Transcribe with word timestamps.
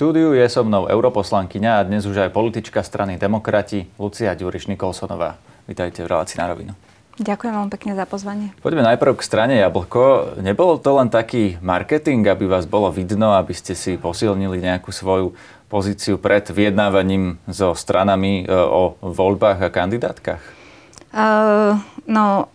štúdiu 0.00 0.32
je 0.32 0.48
so 0.48 0.64
mnou 0.64 0.88
europoslankyňa 0.88 1.72
a 1.76 1.84
dnes 1.84 2.08
už 2.08 2.24
aj 2.24 2.32
politička 2.32 2.80
strany 2.80 3.20
Demokrati 3.20 3.84
Lucia 4.00 4.32
Ďuriš 4.32 4.72
Nikolsonová. 4.72 5.36
Vítajte 5.68 6.00
v 6.00 6.08
relácii 6.08 6.40
na 6.40 6.48
rovinu. 6.48 6.72
Ďakujem 7.20 7.52
veľmi 7.52 7.68
pekne 7.68 7.92
za 7.92 8.08
pozvanie. 8.08 8.48
Poďme 8.64 8.80
najprv 8.80 9.12
k 9.12 9.20
strane 9.20 9.60
Jablko. 9.60 10.40
Nebolo 10.40 10.80
to 10.80 10.96
len 10.96 11.12
taký 11.12 11.60
marketing, 11.60 12.24
aby 12.32 12.48
vás 12.48 12.64
bolo 12.64 12.88
vidno, 12.88 13.36
aby 13.36 13.52
ste 13.52 13.76
si 13.76 14.00
posilnili 14.00 14.64
nejakú 14.64 14.88
svoju 14.88 15.36
pozíciu 15.68 16.16
pred 16.16 16.48
vyjednávaním 16.48 17.36
so 17.44 17.76
stranami 17.76 18.48
e, 18.48 18.56
o 18.56 18.96
voľbách 19.04 19.60
a 19.60 19.68
kandidátkach? 19.68 20.40
Uh, 21.12 21.76
no, 22.08 22.48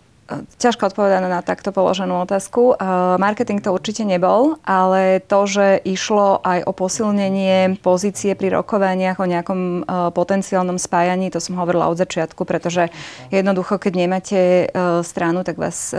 Ťažko 0.58 0.90
odpovedať 0.90 1.22
na 1.22 1.38
takto 1.38 1.70
položenú 1.70 2.26
otázku. 2.26 2.74
Marketing 3.16 3.62
to 3.62 3.70
určite 3.70 4.02
nebol, 4.02 4.58
ale 4.66 5.22
to, 5.22 5.46
že 5.46 5.78
išlo 5.86 6.42
aj 6.42 6.66
o 6.66 6.74
posilnenie 6.74 7.78
pozície 7.78 8.34
pri 8.34 8.58
rokovaniach 8.58 9.22
o 9.22 9.26
nejakom 9.30 9.60
e, 9.60 9.80
potenciálnom 10.10 10.82
spájaní, 10.82 11.30
to 11.30 11.38
som 11.38 11.54
hovorila 11.54 11.86
od 11.86 12.02
začiatku, 12.02 12.42
pretože 12.42 12.90
jednoducho, 13.30 13.78
keď 13.78 13.92
nemáte 13.94 14.40
e, 14.40 14.66
stranu, 15.06 15.46
tak 15.46 15.62
vás 15.62 15.94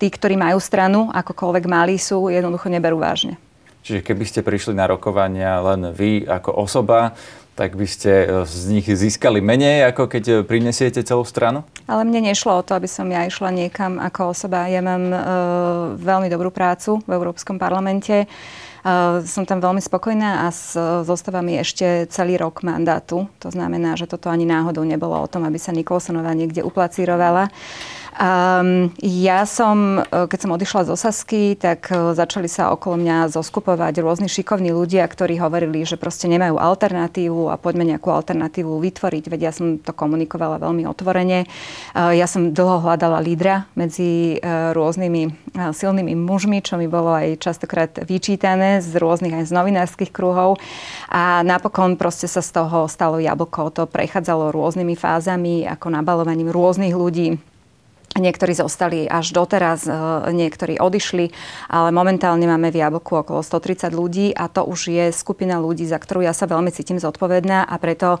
tí, 0.00 0.08
ktorí 0.08 0.40
majú 0.40 0.56
stranu, 0.56 1.12
akokoľvek 1.12 1.64
mali 1.68 2.00
sú, 2.00 2.32
jednoducho 2.32 2.72
neberú 2.72 2.96
vážne. 2.96 3.36
Čiže 3.80 4.04
keby 4.04 4.24
ste 4.28 4.44
prišli 4.44 4.76
na 4.76 4.84
rokovania 4.84 5.56
len 5.64 5.88
vy 5.96 6.28
ako 6.28 6.52
osoba, 6.52 7.16
tak 7.60 7.76
by 7.76 7.84
ste 7.84 8.12
e, 8.24 8.26
z 8.48 8.72
nich 8.72 8.88
získali 8.88 9.44
menej, 9.44 9.92
ako 9.92 10.08
keď 10.08 10.24
e, 10.24 10.34
prinesiete 10.48 11.04
celú 11.04 11.28
stranu? 11.28 11.60
Ale 11.84 12.08
mne 12.08 12.32
nešlo 12.32 12.56
o 12.56 12.64
to, 12.64 12.72
aby 12.72 12.88
som 12.88 13.04
ja 13.12 13.28
išla 13.28 13.52
niekam 13.52 14.00
ako 14.00 14.32
osoba. 14.32 14.64
Ja 14.72 14.80
mám 14.80 15.12
uh, 15.12 15.20
veľmi 15.98 16.32
dobrú 16.32 16.48
prácu 16.48 17.04
v 17.04 17.10
Európskom 17.12 17.60
parlamente. 17.60 18.24
Uh, 18.80 19.20
som 19.28 19.44
tam 19.44 19.60
veľmi 19.60 19.82
spokojná 19.82 20.46
a 20.46 20.54
s, 20.54 20.72
zostáva 21.04 21.44
mi 21.44 21.60
ešte 21.60 22.08
celý 22.08 22.40
rok 22.40 22.64
mandátu. 22.64 23.28
To 23.44 23.52
znamená, 23.52 23.92
že 23.98 24.08
toto 24.08 24.32
ani 24.32 24.48
náhodou 24.48 24.86
nebolo 24.86 25.20
o 25.20 25.28
tom, 25.28 25.44
aby 25.44 25.60
sa 25.60 25.74
Nikolsonová 25.76 26.32
niekde 26.32 26.64
uplacírovala. 26.64 27.52
Um, 28.20 28.92
ja 29.00 29.48
som, 29.48 30.04
e, 30.04 30.28
keď 30.28 30.38
som 30.44 30.52
odišla 30.52 30.80
z 30.84 30.92
Osasky, 30.92 31.56
tak 31.56 31.88
e, 31.88 32.12
začali 32.12 32.52
sa 32.52 32.68
okolo 32.68 33.00
mňa 33.00 33.32
zoskupovať 33.32 34.04
rôzni 34.04 34.28
šikovní 34.28 34.76
ľudia, 34.76 35.08
ktorí 35.08 35.40
hovorili, 35.40 35.88
že 35.88 35.96
proste 35.96 36.28
nemajú 36.28 36.60
alternatívu 36.60 37.48
a 37.48 37.56
poďme 37.56 37.88
nejakú 37.88 38.12
alternatívu 38.12 38.76
vytvoriť. 38.76 39.24
Veď 39.24 39.40
ja 39.48 39.52
som 39.56 39.80
to 39.80 39.96
komunikovala 39.96 40.60
veľmi 40.60 40.84
otvorene. 40.84 41.48
Uh, 41.96 42.12
ja 42.12 42.28
som 42.28 42.52
dlho 42.52 42.84
hľadala 42.84 43.24
lídra 43.24 43.64
medzi 43.72 44.36
uh, 44.36 44.76
rôznymi 44.76 45.22
uh, 45.56 45.72
silnými 45.72 46.12
mužmi, 46.12 46.60
čo 46.60 46.76
mi 46.76 46.92
bolo 46.92 47.16
aj 47.16 47.40
častokrát 47.40 48.04
vyčítané 48.04 48.84
z 48.84 49.00
rôznych 49.00 49.32
aj 49.32 49.48
z 49.48 49.52
novinárskych 49.56 50.12
kruhov. 50.12 50.60
A 51.08 51.40
napokon 51.40 51.96
proste 51.96 52.28
sa 52.28 52.44
z 52.44 52.52
toho 52.52 52.84
stalo 52.84 53.16
jablko. 53.16 53.72
To 53.80 53.88
prechádzalo 53.88 54.52
rôznymi 54.52 54.92
fázami, 54.92 55.64
ako 55.64 55.88
nabalovaním 55.88 56.52
rôznych 56.52 56.92
ľudí 56.92 57.40
Niektorí 58.10 58.58
zostali 58.58 59.06
až 59.06 59.30
doteraz, 59.30 59.86
e, 59.86 59.94
niektorí 60.34 60.82
odišli, 60.82 61.30
ale 61.70 61.94
momentálne 61.94 62.42
máme 62.42 62.74
v 62.74 62.82
Jablku 62.82 63.22
okolo 63.22 63.38
130 63.38 63.94
ľudí 63.94 64.34
a 64.34 64.50
to 64.50 64.66
už 64.66 64.90
je 64.90 65.04
skupina 65.14 65.62
ľudí, 65.62 65.86
za 65.86 65.94
ktorú 66.02 66.26
ja 66.26 66.34
sa 66.34 66.50
veľmi 66.50 66.74
cítim 66.74 66.98
zodpovedná 66.98 67.70
a 67.70 67.74
preto 67.78 68.18
e, 68.18 68.20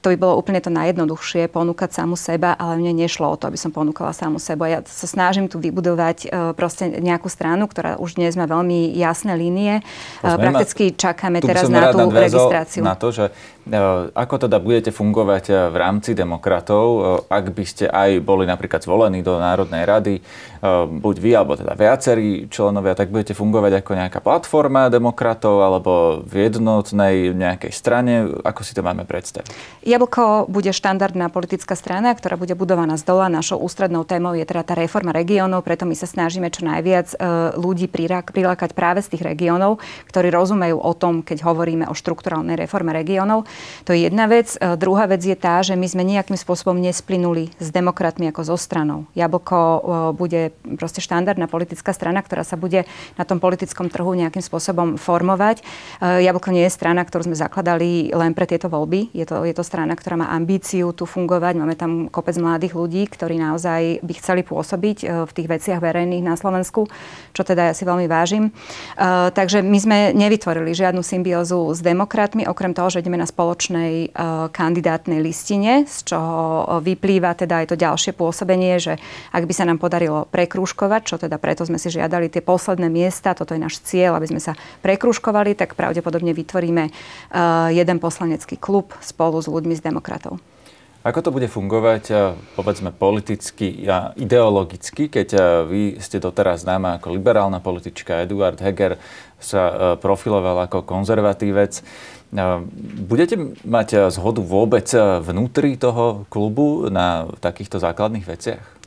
to 0.00 0.12
by 0.12 0.16
bolo 0.16 0.40
úplne 0.40 0.58
to 0.64 0.72
najjednoduchšie, 0.72 1.52
ponúkať 1.52 1.92
samu 1.92 2.16
seba, 2.16 2.56
ale 2.56 2.80
mne 2.80 3.04
nešlo 3.04 3.28
o 3.28 3.36
to, 3.36 3.52
aby 3.52 3.60
som 3.60 3.68
ponúkala 3.68 4.16
samu 4.16 4.40
seba. 4.40 4.66
Ja 4.66 4.80
sa 4.84 5.06
snažím 5.06 5.46
tu 5.46 5.60
vybudovať 5.60 6.18
uh, 6.26 6.56
proste 6.56 6.88
nejakú 6.88 7.28
stranu, 7.28 7.68
ktorá 7.68 8.00
už 8.00 8.16
dnes 8.16 8.32
má 8.34 8.48
veľmi 8.48 8.96
jasné 8.96 9.36
línie. 9.36 9.84
Uh, 10.24 10.40
prakticky 10.40 10.96
čakáme 10.96 11.44
teraz 11.44 11.68
na 11.68 11.92
tú 11.92 12.08
registráciu. 12.08 12.80
Na 12.80 12.96
to, 12.96 13.12
že 13.12 13.28
uh, 13.28 14.08
ako 14.16 14.48
teda 14.48 14.56
budete 14.56 14.90
fungovať 14.90 15.70
v 15.70 15.76
rámci 15.76 16.16
demokratov, 16.16 16.82
ak 17.28 17.52
by 17.52 17.64
ste 17.68 17.84
aj 17.86 18.24
boli 18.24 18.48
napríklad 18.48 18.80
zvolení 18.80 19.20
do 19.20 19.36
Národnej 19.36 19.84
rady, 19.84 20.14
buď 21.00 21.16
vy, 21.16 21.30
alebo 21.36 21.56
teda 21.56 21.72
viacerí 21.72 22.48
členovia, 22.52 22.92
tak 22.92 23.08
budete 23.08 23.32
fungovať 23.32 23.80
ako 23.80 23.90
nejaká 23.96 24.20
platforma 24.20 24.92
demokratov, 24.92 25.64
alebo 25.64 26.20
v 26.24 26.48
jednotnej 26.48 27.32
nejakej 27.32 27.72
strane. 27.72 28.28
Ako 28.44 28.60
si 28.60 28.76
to 28.76 28.84
máme 28.84 29.08
predstaviť? 29.08 29.48
Jablko 29.90 30.46
bude 30.46 30.70
štandardná 30.70 31.34
politická 31.34 31.74
strana, 31.74 32.14
ktorá 32.14 32.38
bude 32.38 32.54
budovaná 32.54 32.94
z 32.94 33.10
dola. 33.10 33.26
Našou 33.26 33.58
ústrednou 33.58 34.06
témou 34.06 34.38
je 34.38 34.46
teda 34.46 34.62
tá 34.62 34.78
reforma 34.78 35.10
regiónov, 35.10 35.66
preto 35.66 35.82
my 35.82 35.98
sa 35.98 36.06
snažíme 36.06 36.46
čo 36.46 36.62
najviac 36.62 37.10
e, 37.10 37.16
ľudí 37.58 37.90
prilákať 37.90 38.70
práve 38.70 39.02
z 39.02 39.10
tých 39.10 39.26
regiónov, 39.26 39.82
ktorí 40.06 40.30
rozumejú 40.30 40.78
o 40.78 40.92
tom, 40.94 41.26
keď 41.26 41.42
hovoríme 41.42 41.90
o 41.90 41.94
štrukturálnej 41.98 42.54
reforme 42.54 42.94
regiónov. 42.94 43.50
To 43.82 43.90
je 43.90 44.06
jedna 44.06 44.30
vec. 44.30 44.54
E, 44.62 44.78
druhá 44.78 45.10
vec 45.10 45.26
je 45.26 45.34
tá, 45.34 45.58
že 45.66 45.74
my 45.74 45.90
sme 45.90 46.06
nejakým 46.06 46.38
spôsobom 46.38 46.78
nesplynuli 46.78 47.50
s 47.58 47.74
demokratmi 47.74 48.30
ako 48.30 48.54
zo 48.54 48.56
stranou. 48.62 49.10
Jablko 49.18 49.58
e, 49.58 49.80
bude 50.14 50.54
proste 50.78 51.02
štandardná 51.02 51.50
politická 51.50 51.90
strana, 51.90 52.22
ktorá 52.22 52.46
sa 52.46 52.54
bude 52.54 52.86
na 53.18 53.26
tom 53.26 53.42
politickom 53.42 53.90
trhu 53.90 54.14
nejakým 54.14 54.44
spôsobom 54.44 54.94
formovať. 55.02 55.66
Jablko 55.98 56.54
nie 56.54 56.62
je 56.68 56.78
strana, 56.78 57.02
ktorú 57.02 57.26
sme 57.26 57.34
zakladali 57.34 58.14
len 58.14 58.38
pre 58.38 58.46
tieto 58.46 58.70
voľby. 58.70 59.10
Je 59.10 59.26
to, 59.26 59.42
je 59.42 59.50
to 59.50 59.66
strana, 59.66 59.79
strana, 59.80 59.96
ktorá 59.96 60.20
má 60.20 60.28
ambíciu 60.28 60.92
tu 60.92 61.08
fungovať. 61.08 61.56
Máme 61.56 61.72
tam 61.72 62.12
kopec 62.12 62.36
mladých 62.36 62.76
ľudí, 62.76 63.08
ktorí 63.08 63.40
naozaj 63.40 64.04
by 64.04 64.12
chceli 64.20 64.44
pôsobiť 64.44 64.98
e, 65.00 65.06
v 65.24 65.32
tých 65.32 65.48
veciach 65.48 65.80
verejných 65.80 66.20
na 66.20 66.36
Slovensku, 66.36 66.84
čo 67.32 67.42
teda 67.48 67.72
ja 67.72 67.74
si 67.74 67.88
veľmi 67.88 68.04
vážim. 68.04 68.52
E, 68.52 69.32
takže 69.32 69.64
my 69.64 69.78
sme 69.80 69.98
nevytvorili 70.12 70.76
žiadnu 70.76 71.00
symbiózu 71.00 71.72
s 71.72 71.80
demokratmi, 71.80 72.44
okrem 72.44 72.76
toho, 72.76 72.92
že 72.92 73.00
ideme 73.00 73.16
na 73.16 73.24
spoločnej 73.24 74.12
e, 74.12 74.28
kandidátnej 74.52 75.24
listine, 75.24 75.88
z 75.88 76.12
čoho 76.12 76.76
vyplýva 76.84 77.32
teda 77.32 77.64
aj 77.64 77.72
to 77.72 77.80
ďalšie 77.80 78.12
pôsobenie, 78.12 78.76
že 78.76 79.00
ak 79.32 79.48
by 79.48 79.54
sa 79.56 79.64
nám 79.64 79.80
podarilo 79.80 80.28
prekrúškovať, 80.28 81.00
čo 81.08 81.16
teda 81.16 81.40
preto 81.40 81.64
sme 81.64 81.80
si 81.80 81.88
žiadali 81.88 82.28
tie 82.28 82.44
posledné 82.44 82.92
miesta, 82.92 83.32
toto 83.32 83.56
je 83.56 83.64
náš 83.64 83.80
cieľ, 83.80 84.20
aby 84.20 84.28
sme 84.28 84.44
sa 84.44 84.52
prekrúškovali, 84.84 85.56
tak 85.56 85.72
pravdepodobne 85.72 86.36
vytvoríme 86.36 86.92
jeden 87.72 87.96
poslanecký 87.96 88.60
klub 88.60 88.92
spolu 89.00 89.38
s 89.38 89.46
ľuďmi, 89.46 89.69
ľuďmi 89.70 89.78
z 89.78 89.86
demokratov. 89.86 90.42
Ako 91.00 91.24
to 91.24 91.30
bude 91.32 91.48
fungovať, 91.48 92.04
eh, 92.12 92.36
povedzme, 92.58 92.92
politicky 92.92 93.88
a 93.88 94.12
ideologicky, 94.20 95.08
keď 95.08 95.28
eh, 95.32 95.40
vy 95.64 95.82
ste 96.02 96.20
doteraz 96.20 96.66
známa 96.66 97.00
ako 97.00 97.16
liberálna 97.16 97.62
politička, 97.62 98.20
Eduard 98.20 98.60
Heger 98.60 99.00
sa 99.40 99.62
eh, 99.64 99.74
profiloval 99.96 100.66
ako 100.66 100.84
konzervatívec. 100.84 101.80
Budete 103.10 103.34
mať 103.66 104.06
zhodu 104.14 104.38
vôbec 104.38 104.86
vnútri 105.26 105.74
toho 105.74 106.30
klubu 106.30 106.86
na 106.86 107.26
takýchto 107.42 107.82
základných 107.82 108.22
veciach? 108.22 108.79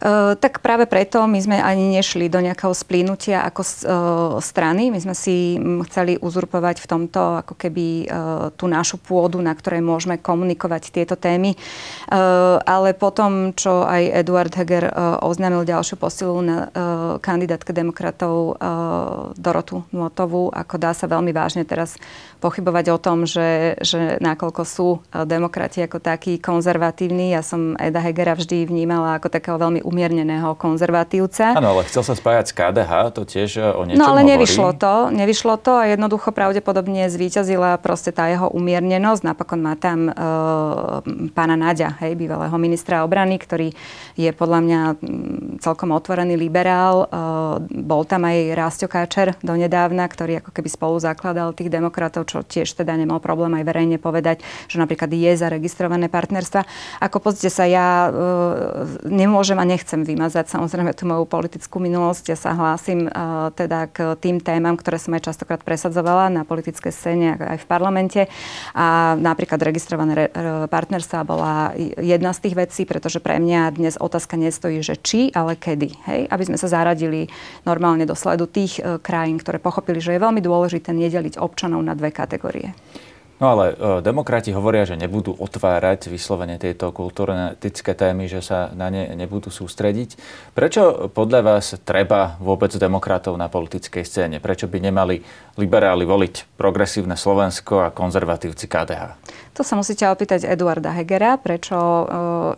Eh, 0.00 0.32
tak 0.40 0.64
práve 0.64 0.88
preto 0.88 1.28
my 1.28 1.36
sme 1.36 1.60
ani 1.60 1.92
nešli 1.92 2.32
do 2.32 2.40
nejakého 2.40 2.72
splínutia 2.72 3.44
ako 3.44 3.60
uh, 3.60 3.68
strany. 4.40 4.88
My 4.88 4.96
sme 4.96 5.12
si 5.12 5.60
chceli 5.92 6.16
uzurpovať 6.16 6.80
v 6.80 6.86
tomto 6.88 7.44
ako 7.44 7.52
keby 7.52 8.08
uh, 8.08 8.48
tú 8.56 8.64
našu 8.64 8.96
pôdu, 8.96 9.44
na 9.44 9.52
ktorej 9.52 9.84
môžeme 9.84 10.16
komunikovať 10.16 10.88
tieto 10.88 11.20
témy. 11.20 11.52
Ale 12.64 12.96
potom, 12.96 13.52
čo 13.52 13.84
aj 13.84 14.24
Eduard 14.24 14.52
Heger 14.54 14.88
oznámil 15.20 15.68
ďalšiu 15.68 15.96
posilu 16.00 16.40
na 16.42 16.70
kandidátke 17.18 17.70
demokratov 17.74 18.58
Dorotu 19.36 19.84
Nuotovú, 19.90 20.50
ako 20.50 20.74
dá 20.80 20.92
sa 20.94 21.10
veľmi 21.10 21.30
vážne 21.34 21.66
teraz 21.66 21.98
pochybovať 22.40 22.86
o 22.94 22.98
tom, 22.98 23.28
že, 23.28 23.78
že 23.82 24.18
nakoľko 24.18 24.62
sú 24.64 24.88
demokrati 25.26 25.84
ako 25.84 26.00
takí 26.00 26.40
konzervatívni. 26.40 27.34
Ja 27.34 27.44
som 27.44 27.76
Eda 27.76 28.00
Hegera 28.00 28.34
vždy 28.34 28.66
vnímala 28.66 29.20
ako 29.20 29.28
takého 29.30 29.60
veľmi 29.60 29.84
umierneného 29.90 30.54
konzervatívca. 30.54 31.58
Áno, 31.58 31.74
ale 31.74 31.82
chcel 31.90 32.06
sa 32.06 32.14
spájať 32.14 32.44
s 32.46 32.52
KDH, 32.54 32.92
to 33.10 33.22
tiež 33.26 33.50
e, 33.58 33.66
o 33.74 33.82
niečom 33.82 33.98
No 33.98 34.14
ale 34.14 34.22
hovorí. 34.22 34.38
nevyšlo 34.38 34.70
to, 34.78 34.94
nevyšlo 35.10 35.54
to 35.58 35.72
a 35.74 35.84
jednoducho 35.90 36.30
pravdepodobne 36.30 37.10
zvíťazila 37.10 37.82
proste 37.82 38.14
tá 38.14 38.30
jeho 38.30 38.46
umiernenosť. 38.54 39.22
Napokon 39.26 39.58
má 39.58 39.74
tam 39.74 40.06
e, 40.06 40.12
pána 41.34 41.58
Naďa, 41.58 41.98
hej, 42.06 42.14
bývalého 42.14 42.54
ministra 42.62 43.02
obrany, 43.02 43.36
ktorý 43.42 43.74
je 44.14 44.30
podľa 44.30 44.60
mňa 44.62 44.80
celkom 45.58 45.90
otvorený 45.90 46.38
liberál. 46.38 47.04
E, 47.04 47.06
bol 47.82 48.06
tam 48.06 48.30
aj 48.30 48.54
Rástio 48.54 48.86
Káčer 48.86 49.34
donedávna, 49.42 50.06
ktorý 50.06 50.38
ako 50.44 50.54
keby 50.54 50.68
spolu 50.70 50.96
zakladal 51.02 51.50
tých 51.56 51.72
demokratov, 51.72 52.30
čo 52.30 52.46
tiež 52.46 52.70
teda 52.78 52.94
nemal 52.94 53.18
problém 53.18 53.50
aj 53.58 53.64
verejne 53.66 53.98
povedať, 53.98 54.44
že 54.70 54.78
napríklad 54.78 55.10
je 55.10 55.32
zaregistrované 55.34 56.06
partnerstva. 56.06 56.64
Ako 57.00 57.18
pozrite 57.18 57.50
sa, 57.50 57.64
ja 57.66 58.06
e, 58.06 58.10
nemôžem 59.08 59.58
a 59.58 59.64
nech 59.64 59.79
nechcem 59.80 60.04
vymazať 60.04 60.52
samozrejme 60.52 60.92
tú 60.92 61.08
moju 61.08 61.24
politickú 61.24 61.80
minulosť. 61.80 62.24
Ja 62.28 62.36
sa 62.36 62.52
hlásim 62.52 63.08
uh, 63.08 63.48
teda 63.56 63.88
k 63.88 64.12
tým 64.20 64.36
témam, 64.44 64.76
ktoré 64.76 65.00
som 65.00 65.16
aj 65.16 65.32
častokrát 65.32 65.64
presadzovala 65.64 66.28
na 66.28 66.44
politickej 66.44 66.92
scéne, 66.92 67.40
aj 67.40 67.64
v 67.64 67.66
parlamente. 67.66 68.20
A 68.76 69.16
napríklad 69.16 69.56
registrované 69.64 70.12
re, 70.12 70.26
partnerstva 70.68 71.24
bola 71.24 71.72
jedna 71.96 72.36
z 72.36 72.44
tých 72.44 72.54
vecí, 72.60 72.82
pretože 72.84 73.24
pre 73.24 73.40
mňa 73.40 73.72
dnes 73.72 73.96
otázka 73.96 74.36
nestojí, 74.36 74.84
že 74.84 75.00
či, 75.00 75.32
ale 75.32 75.56
kedy. 75.56 75.88
Hej? 76.12 76.20
Aby 76.28 76.52
sme 76.52 76.60
sa 76.60 76.68
zaradili 76.68 77.32
normálne 77.64 78.04
do 78.04 78.12
sledu 78.12 78.44
tých 78.44 78.84
uh, 78.84 79.00
krajín, 79.00 79.40
ktoré 79.40 79.56
pochopili, 79.56 80.04
že 80.04 80.12
je 80.12 80.20
veľmi 80.20 80.44
dôležité 80.44 80.92
nedeliť 80.92 81.40
občanov 81.40 81.80
na 81.80 81.96
dve 81.96 82.12
kategórie. 82.12 82.76
No 83.40 83.56
ale 83.56 83.72
e, 83.72 84.04
demokrati 84.04 84.52
hovoria, 84.52 84.84
že 84.84 85.00
nebudú 85.00 85.32
otvárať 85.32 86.12
vyslovene 86.12 86.60
tieto 86.60 86.92
kultúrne-etické 86.92 87.96
témy, 87.96 88.28
že 88.28 88.44
sa 88.44 88.68
na 88.76 88.92
ne 88.92 89.16
nebudú 89.16 89.48
sústrediť. 89.48 90.20
Prečo 90.52 91.08
podľa 91.08 91.40
vás 91.40 91.72
treba 91.80 92.36
vôbec 92.36 92.68
demokratov 92.76 93.40
na 93.40 93.48
politickej 93.48 94.04
scéne? 94.04 94.36
Prečo 94.44 94.68
by 94.68 94.78
nemali 94.84 95.24
liberáli 95.56 96.04
voliť 96.04 96.60
progresívne 96.60 97.16
Slovensko 97.16 97.88
a 97.88 97.92
konzervatívci 97.96 98.68
KDH? 98.68 99.16
To 99.58 99.66
sa 99.66 99.74
musíte 99.74 100.06
opýtať 100.06 100.46
Eduarda 100.46 100.94
Hegera, 100.94 101.34
prečo 101.34 101.76
uh, 101.76 102.06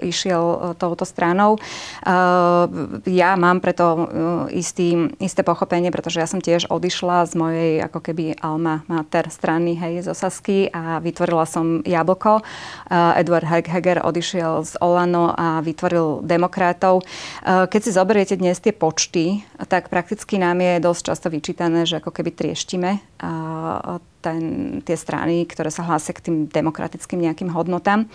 išiel 0.04 0.44
uh, 0.44 0.58
touto 0.76 1.08
stranou. 1.08 1.56
Uh, 2.04 3.00
ja 3.08 3.34
mám 3.34 3.64
preto 3.64 3.86
uh, 3.96 4.06
istý, 4.52 5.08
isté 5.16 5.40
pochopenie, 5.40 5.88
pretože 5.88 6.20
ja 6.20 6.28
som 6.28 6.38
tiež 6.38 6.68
odišla 6.68 7.26
z 7.26 7.32
mojej 7.34 7.72
ako 7.82 7.98
keby 8.04 8.36
alma 8.38 8.84
mater 8.86 9.32
strany, 9.32 9.74
hej, 9.74 10.04
z 10.04 10.12
Osasky 10.12 10.68
a 10.68 11.00
vytvorila 11.00 11.48
som 11.48 11.80
Jablko. 11.82 12.44
Uh, 12.92 13.16
Eduard 13.16 13.48
Heger 13.48 14.04
odišiel 14.04 14.62
z 14.62 14.76
Olano 14.84 15.32
a 15.32 15.64
vytvoril 15.64 16.22
demokratov. 16.22 17.02
Uh, 17.42 17.64
keď 17.66 17.80
si 17.82 17.90
zoberiete 17.96 18.34
dnes 18.36 18.60
tie 18.60 18.76
počty, 18.76 19.42
tak 19.66 19.88
prakticky 19.88 20.36
nám 20.36 20.60
je 20.60 20.78
dosť 20.78 21.02
často 21.08 21.28
vyčítané, 21.32 21.88
že 21.88 21.98
ako 21.98 22.12
keby 22.12 22.30
trieštime 22.36 23.00
ten, 24.22 24.42
tie 24.86 24.94
strany, 24.94 25.42
ktoré 25.44 25.74
sa 25.74 25.82
hlásia 25.82 26.14
k 26.14 26.30
tým 26.30 26.36
demokratickým 26.46 27.18
nejakým 27.18 27.50
hodnotám. 27.50 28.06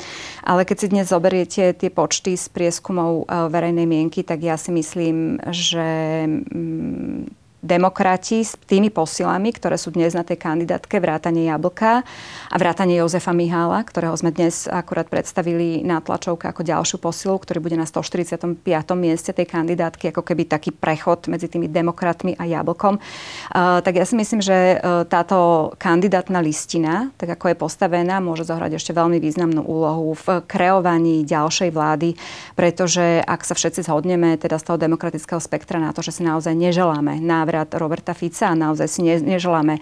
Ale 0.47 0.63
keď 0.63 0.77
si 0.79 0.87
dnes 0.87 1.11
zoberiete 1.11 1.75
tie 1.75 1.91
počty 1.91 2.39
z 2.39 2.47
prieskumov 2.47 3.27
e, 3.27 3.51
verejnej 3.51 3.83
mienky, 3.83 4.23
tak 4.23 4.39
ja 4.39 4.55
si 4.55 4.71
myslím, 4.71 5.43
že 5.51 5.87
mm, 6.25 7.46
demokrati 7.67 8.47
s 8.47 8.55
tými 8.55 8.87
posilami, 8.87 9.51
ktoré 9.51 9.75
sú 9.75 9.91
dnes 9.91 10.15
na 10.15 10.23
tej 10.23 10.39
kandidátke, 10.39 11.03
vrátanie 11.03 11.51
Jablka 11.51 12.07
a 12.47 12.55
vrátanie 12.55 13.03
Jozefa 13.03 13.35
Mihála, 13.35 13.83
ktorého 13.83 14.15
sme 14.15 14.31
dnes 14.31 14.71
akurát 14.71 15.11
predstavili 15.11 15.83
na 15.83 15.99
tlačovke 15.99 16.47
ako 16.47 16.63
ďalšiu 16.63 16.97
posilu, 17.03 17.35
ktorý 17.35 17.59
bude 17.59 17.75
na 17.75 17.83
145. 17.83 18.63
mieste 18.95 19.35
tej 19.35 19.43
kandidátky, 19.43 20.15
ako 20.15 20.23
keby 20.23 20.47
taký 20.47 20.71
prechod 20.71 21.27
medzi 21.27 21.51
tými 21.51 21.67
demokratmi 21.67 22.39
a 22.39 22.47
Jablkom. 22.47 22.97
Uh, 22.97 23.83
tak 23.83 23.99
ja 23.99 24.07
si 24.07 24.15
myslím, 24.15 24.39
že 24.39 24.79
uh, 24.79 25.03
táto 25.03 25.69
kandidátna 25.75 26.39
listina, 26.39 27.11
tak 27.19 27.35
ako 27.35 27.51
je 27.51 27.57
postavená, 27.59 28.23
môže 28.23 28.47
zohrať 28.47 28.79
ešte 28.79 28.95
veľmi 28.95 29.19
významnú 29.19 29.67
úlohu 29.67 30.15
v 30.15 30.39
kreovaní 30.47 31.27
ďalšej 31.27 31.69
vlády, 31.75 32.15
pretože 32.55 33.19
ak 33.27 33.43
sa 33.43 33.51
všetci 33.57 33.83
zhodneme 33.83 34.39
teda 34.39 34.55
z 34.55 34.63
toho 34.71 34.77
demokratického 34.79 35.41
spektra 35.43 35.81
na 35.81 35.91
to, 35.91 35.99
že 35.99 36.15
si 36.15 36.21
naozaj 36.23 36.55
neželáme 36.55 37.19
na 37.19 37.43
návrat 37.57 37.73
Roberta 37.81 38.13
Fica 38.13 38.53
a 38.53 38.55
naozaj 38.55 38.87
si 38.87 39.01
ne, 39.01 39.17
neželáme 39.17 39.81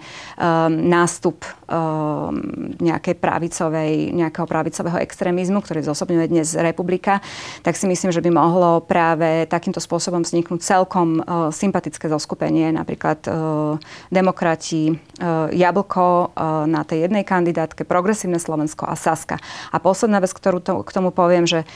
nástup 0.88 1.44
um, 1.68 2.32
nejakej 2.80 3.20
pravicovej, 3.20 4.16
nejakého 4.16 4.48
pravicového 4.48 4.96
extrémizmu, 5.04 5.60
ktorý 5.60 5.84
zosobňuje 5.84 6.26
dnes 6.32 6.56
republika, 6.56 7.20
tak 7.60 7.76
si 7.76 7.84
myslím, 7.84 8.16
že 8.16 8.24
by 8.24 8.30
mohlo 8.32 8.80
práve 8.80 9.44
takýmto 9.44 9.84
spôsobom 9.84 10.24
vzniknúť 10.24 10.64
celkom 10.64 11.20
uh, 11.20 11.52
sympatické 11.52 12.08
zoskupenie, 12.08 12.72
napríklad 12.72 13.20
uh, 13.28 13.76
demokrati 14.08 14.96
uh, 14.96 15.52
Jablko 15.52 16.32
uh, 16.32 16.64
na 16.64 16.80
tej 16.88 17.04
jednej 17.04 17.28
kandidátke, 17.28 17.84
Progresívne 17.84 18.40
Slovensko 18.40 18.88
a 18.88 18.96
Saska. 18.96 19.36
A 19.68 19.76
posledná 19.76 20.24
vec, 20.24 20.32
ktorú 20.32 20.64
to, 20.64 20.80
k 20.80 20.90
tomu 20.96 21.12
poviem, 21.12 21.44
že 21.44 21.68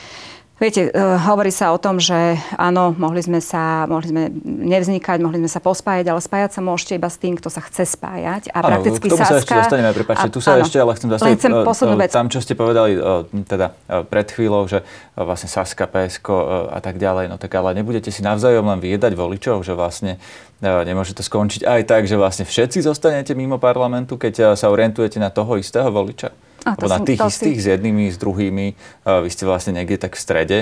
Viete, 0.61 0.93
uh, 0.93 1.17
hovorí 1.25 1.49
sa 1.49 1.73
o 1.73 1.81
tom, 1.81 1.97
že 1.97 2.37
áno, 2.61 2.93
mohli 2.93 3.25
sme 3.25 3.41
sa, 3.41 3.89
mohli 3.89 4.13
sme 4.13 4.23
nevznikať, 4.45 5.17
mohli 5.25 5.41
sme 5.41 5.49
sa 5.49 5.57
pospájať, 5.57 6.13
ale 6.13 6.21
spájať 6.21 6.51
sa 6.53 6.61
môžete 6.61 7.01
iba 7.01 7.09
s 7.09 7.17
tým, 7.17 7.41
kto 7.41 7.49
sa 7.49 7.65
chce 7.65 7.89
spájať. 7.97 8.53
A 8.53 8.61
áno, 8.61 8.77
prakticky 8.77 9.09
k 9.09 9.17
tomu 9.17 9.25
Saska, 9.25 9.33
sa 9.33 9.41
ešte 9.41 9.57
dostaneme, 9.57 9.89
prepáčte, 9.97 10.29
tu 10.29 10.45
sa 10.45 10.61
áno, 10.61 10.69
ešte, 10.69 10.77
ale 10.77 10.93
chcem 11.01 11.09
zase 11.17 11.33
chcem 11.41 11.53
uh, 11.57 11.97
vec. 11.97 12.13
tam, 12.13 12.29
čo 12.29 12.45
ste 12.45 12.53
povedali 12.53 12.93
uh, 12.93 13.25
teda 13.49 13.73
uh, 13.73 14.05
pred 14.05 14.29
chvíľou, 14.29 14.69
že 14.69 14.85
vlastne 15.17 15.49
Saska, 15.49 15.89
PSK 15.89 16.29
a 16.69 16.79
tak 16.85 17.01
ďalej, 17.01 17.33
no 17.33 17.41
tak 17.41 17.57
ale 17.57 17.73
nebudete 17.73 18.13
si 18.13 18.21
navzájom 18.21 18.69
len 18.69 18.85
vyjedať 18.85 19.17
voličov, 19.17 19.65
že 19.65 19.73
vlastne 19.73 20.21
nemôže 20.61 21.17
to 21.17 21.25
skončiť 21.25 21.65
aj 21.65 21.89
tak, 21.89 22.05
že 22.05 22.21
vlastne 22.21 22.45
všetci 22.45 22.85
zostanete 22.85 23.33
mimo 23.33 23.57
parlamentu, 23.57 24.21
keď 24.21 24.53
sa 24.61 24.69
orientujete 24.69 25.17
na 25.17 25.33
toho 25.33 25.57
istého 25.57 25.89
voliča? 25.89 26.37
A 26.67 26.77
to 26.77 26.87
na 26.89 27.01
tých 27.01 27.21
istých 27.21 27.59
si... 27.59 27.65
s 27.65 27.67
jednými, 27.73 28.13
s 28.13 28.17
druhými, 28.21 28.67
vy 29.05 29.29
ste 29.33 29.45
vlastne 29.49 29.77
niekde 29.81 29.97
tak 29.97 30.17
v 30.17 30.21
strede. 30.21 30.59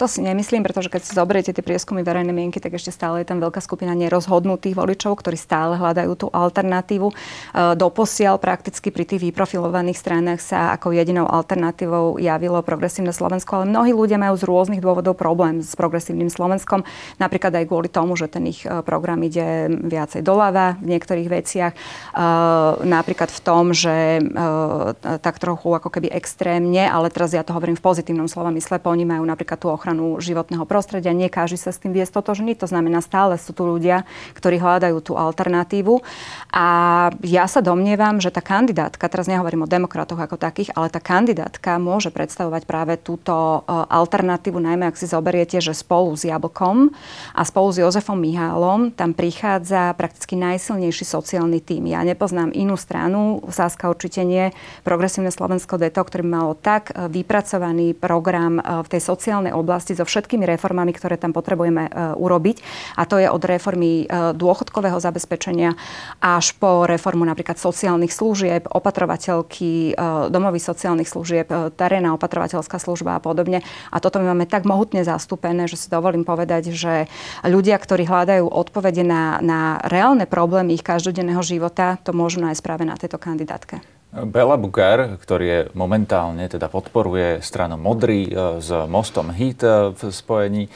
To 0.00 0.08
si 0.08 0.24
nemyslím, 0.24 0.64
pretože 0.64 0.88
keď 0.88 1.02
si 1.04 1.12
zoberiete 1.12 1.52
tie 1.52 1.60
prieskumy 1.60 2.00
verejnej 2.00 2.32
mienky, 2.32 2.56
tak 2.56 2.72
ešte 2.72 2.88
stále 2.88 3.20
je 3.20 3.28
tam 3.28 3.36
veľká 3.36 3.60
skupina 3.60 3.92
nerozhodnutých 3.92 4.72
voličov, 4.72 5.20
ktorí 5.20 5.36
stále 5.36 5.76
hľadajú 5.76 6.12
tú 6.16 6.26
alternatívu. 6.32 7.12
E, 7.12 7.14
doposiaľ 7.76 8.40
prakticky 8.40 8.88
pri 8.88 9.04
tých 9.04 9.28
vyprofilovaných 9.28 10.00
stranách 10.00 10.40
sa 10.40 10.72
ako 10.72 10.96
jedinou 10.96 11.28
alternatívou 11.28 12.16
javilo 12.16 12.64
progresívne 12.64 13.12
Slovensko, 13.12 13.60
ale 13.60 13.68
mnohí 13.68 13.92
ľudia 13.92 14.16
majú 14.16 14.40
z 14.40 14.48
rôznych 14.48 14.80
dôvodov 14.80 15.20
problém 15.20 15.60
s 15.60 15.76
progresívnym 15.76 16.32
Slovenskom, 16.32 16.80
napríklad 17.20 17.60
aj 17.60 17.68
kvôli 17.68 17.92
tomu, 17.92 18.16
že 18.16 18.32
ten 18.32 18.48
ich 18.48 18.64
e, 18.64 18.80
program 18.80 19.20
ide 19.20 19.68
viacej 19.68 20.24
doľava 20.24 20.80
v 20.80 20.96
niektorých 20.96 21.28
veciach, 21.28 21.72
e, 21.76 21.78
napríklad 22.88 23.28
v 23.28 23.40
tom, 23.44 23.76
že 23.76 24.24
tak 25.20 25.36
trochu 25.42 25.76
ako 25.76 25.92
keby 25.92 26.08
extrémne, 26.14 26.88
ale 26.88 27.12
teraz 27.12 27.36
ja 27.36 27.44
to 27.44 27.52
hovorím 27.52 27.76
v 27.76 27.84
pozitívnom 27.84 28.30
slova 28.30 28.48
mysle, 28.54 28.80
oni 28.80 29.04
majú 29.04 29.26
napríklad 29.26 29.60
tú 29.60 29.68
ochranu 29.68 29.89
ochranu 29.90 30.22
životného 30.22 30.62
prostredia, 30.70 31.10
nie 31.10 31.26
každý 31.26 31.58
sa 31.58 31.74
s 31.74 31.82
tým 31.82 31.90
vie 31.90 32.06
stotožniť. 32.06 32.62
To 32.62 32.70
znamená, 32.70 33.02
stále 33.02 33.34
sú 33.42 33.50
tu 33.50 33.66
ľudia, 33.66 34.06
ktorí 34.38 34.62
hľadajú 34.62 35.02
tú 35.02 35.18
alternatívu. 35.18 35.98
A 36.54 36.66
ja 37.26 37.50
sa 37.50 37.58
domnievam, 37.58 38.22
že 38.22 38.30
tá 38.30 38.38
kandidátka, 38.38 39.10
teraz 39.10 39.26
nehovorím 39.26 39.66
o 39.66 39.70
demokratoch 39.70 40.22
ako 40.22 40.38
takých, 40.38 40.70
ale 40.78 40.94
tá 40.94 41.02
kandidátka 41.02 41.82
môže 41.82 42.14
predstavovať 42.14 42.62
práve 42.70 42.94
túto 43.02 43.34
e, 43.34 43.58
alternatívu, 43.90 44.62
najmä 44.62 44.86
ak 44.86 44.94
si 44.94 45.10
zoberiete, 45.10 45.58
že 45.58 45.74
spolu 45.74 46.14
s 46.14 46.22
Jablkom 46.22 46.94
a 47.34 47.42
spolu 47.42 47.74
s 47.74 47.82
Jozefom 47.82 48.22
Mihálom 48.22 48.94
tam 48.94 49.10
prichádza 49.10 49.98
prakticky 49.98 50.38
najsilnejší 50.38 51.02
sociálny 51.02 51.58
tým. 51.58 51.90
Ja 51.90 52.06
nepoznám 52.06 52.54
inú 52.54 52.78
stranu, 52.78 53.42
Sáska 53.50 53.90
určite 53.90 54.22
nie, 54.22 54.54
Progresívne 54.86 55.34
Slovensko 55.34 55.82
DETO, 55.82 56.06
ktorý 56.06 56.22
malo 56.22 56.54
tak 56.54 56.94
e, 56.94 57.10
vypracovaný 57.10 57.98
program 57.98 58.62
e, 58.62 58.86
v 58.86 58.88
tej 58.90 59.00
sociálnej 59.00 59.50
oblasti, 59.56 59.69
oblasti 59.70 59.94
so 59.94 60.02
všetkými 60.02 60.42
reformami, 60.42 60.90
ktoré 60.90 61.14
tam 61.14 61.30
potrebujeme 61.30 61.86
e, 61.86 61.90
urobiť. 62.18 62.56
A 62.98 63.06
to 63.06 63.22
je 63.22 63.30
od 63.30 63.38
reformy 63.38 64.10
e, 64.10 64.34
dôchodkového 64.34 64.98
zabezpečenia 64.98 65.78
až 66.18 66.58
po 66.58 66.90
reformu 66.90 67.22
napríklad 67.22 67.54
sociálnych 67.54 68.10
služieb, 68.10 68.66
opatrovateľky, 68.66 69.94
e, 69.94 70.02
domových 70.26 70.66
sociálnych 70.66 71.06
služieb, 71.06 71.46
terénna 71.78 72.18
opatrovateľská 72.18 72.82
služba 72.82 73.14
a 73.14 73.22
podobne. 73.22 73.62
A 73.94 74.02
toto 74.02 74.18
my 74.18 74.34
máme 74.34 74.50
tak 74.50 74.66
mohutne 74.66 75.06
zastúpené, 75.06 75.70
že 75.70 75.78
si 75.78 75.86
dovolím 75.86 76.26
povedať, 76.26 76.74
že 76.74 77.06
ľudia, 77.46 77.78
ktorí 77.78 78.10
hľadajú 78.10 78.50
odpovede 78.50 79.06
na, 79.06 79.38
na 79.38 79.78
reálne 79.86 80.26
problémy 80.26 80.74
ich 80.74 80.82
každodenného 80.82 81.46
života, 81.46 81.94
to 82.02 82.10
môžu 82.10 82.42
nájsť 82.42 82.62
práve 82.66 82.82
na 82.82 82.98
tejto 82.98 83.22
kandidátke. 83.22 83.99
Bela 84.10 84.58
Bugár, 84.58 85.22
ktorý 85.22 85.46
je 85.46 85.60
momentálne, 85.70 86.42
teda 86.50 86.66
podporuje 86.66 87.38
stranu 87.46 87.78
Modrý 87.78 88.26
e, 88.26 88.58
s 88.58 88.66
mostom 88.90 89.30
HIT 89.30 89.62
e, 89.62 89.94
v 89.94 90.00
spojení, 90.10 90.66
e, 90.66 90.70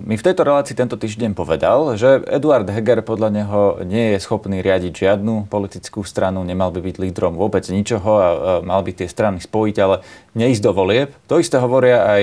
mi 0.00 0.16
v 0.16 0.24
tejto 0.24 0.40
relácii 0.40 0.72
tento 0.72 0.96
týždeň 0.96 1.36
povedal, 1.36 2.00
že 2.00 2.24
Eduard 2.24 2.64
Heger 2.64 3.04
podľa 3.04 3.28
neho 3.28 3.60
nie 3.84 4.16
je 4.16 4.24
schopný 4.24 4.64
riadiť 4.64 5.04
žiadnu 5.04 5.52
politickú 5.52 6.00
stranu, 6.00 6.48
nemal 6.48 6.72
by 6.72 6.80
byť 6.80 6.96
lídrom 6.96 7.36
vôbec 7.36 7.60
ničoho 7.68 8.10
a 8.16 8.28
mal 8.64 8.80
by 8.80 9.04
tie 9.04 9.08
strany 9.08 9.36
spojiť, 9.36 9.76
ale 9.76 10.00
neísť 10.32 10.62
do 10.64 10.72
volieb. 10.72 11.12
To 11.28 11.36
isté 11.36 11.60
hovoria 11.60 12.04
aj 12.08 12.22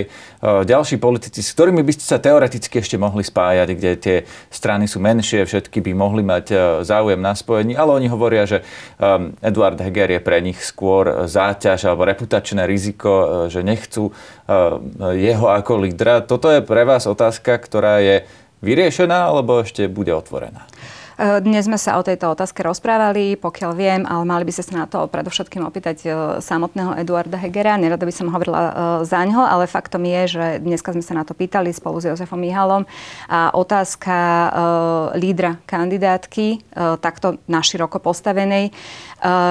ďalší 0.65 0.97
politici, 0.97 1.45
s 1.45 1.53
ktorými 1.53 1.85
by 1.85 1.93
ste 1.93 2.05
sa 2.05 2.17
teoreticky 2.17 2.81
ešte 2.81 2.97
mohli 2.97 3.21
spájať, 3.21 3.69
kde 3.75 3.91
tie 3.99 4.17
strany 4.49 4.89
sú 4.89 4.97
menšie, 4.97 5.45
všetky 5.45 5.83
by 5.85 5.91
mohli 5.93 6.25
mať 6.25 6.79
záujem 6.81 7.21
na 7.21 7.37
spojení, 7.37 7.77
ale 7.77 7.93
oni 8.01 8.07
hovoria, 8.09 8.49
že 8.49 8.65
Eduard 9.45 9.77
Heger 9.77 10.09
je 10.09 10.21
pre 10.21 10.41
nich 10.41 10.57
skôr 10.61 11.29
záťaž 11.29 11.85
alebo 11.85 12.07
reputačné 12.07 12.65
riziko, 12.65 13.11
e, 13.11 13.27
že 13.53 13.61
nechcú 13.65 14.09
e, 14.09 14.13
jeho 15.17 15.47
ako 15.49 15.85
lídra. 15.85 16.25
Toto 16.25 16.49
je 16.49 16.65
pre 16.65 16.83
vás 16.83 17.05
otázka, 17.09 17.57
ktorá 17.61 18.01
je 18.01 18.25
vyriešená 18.65 19.31
alebo 19.31 19.63
ešte 19.63 19.87
bude 19.87 20.11
otvorená? 20.11 20.67
E, 21.19 21.43
dnes 21.43 21.67
sme 21.67 21.75
sa 21.75 21.99
o 21.99 22.05
tejto 22.07 22.31
otázke 22.31 22.63
rozprávali, 22.63 23.35
pokiaľ 23.35 23.71
viem, 23.75 24.01
ale 24.07 24.23
mali 24.23 24.47
by 24.47 24.55
ste 24.55 24.71
sa 24.71 24.73
na 24.79 24.85
to 24.88 25.03
predovšetkým 25.11 25.67
opýtať 25.67 25.97
e, 26.07 26.09
samotného 26.39 26.95
Eduarda 26.95 27.35
Hegera. 27.35 27.75
Nerada 27.75 28.07
by 28.07 28.13
som 28.15 28.31
hovorila 28.31 28.61
e, 28.63 28.71
za 29.03 29.27
ňo, 29.27 29.43
ale 29.43 29.67
faktom 29.67 30.07
je, 30.07 30.39
že 30.39 30.45
dneska 30.63 30.95
sme 30.95 31.03
sa 31.03 31.19
na 31.19 31.27
to 31.27 31.35
pýtali 31.35 31.75
spolu 31.75 31.99
s 31.99 32.07
Jozefom 32.07 32.39
Mihalom 32.39 32.88
a 33.27 33.51
otázka 33.51 34.15
lídra 35.19 35.59
kandidátky, 35.67 36.63
takto 37.03 37.41
naširoko 37.51 37.99
postavenej, 37.99 38.71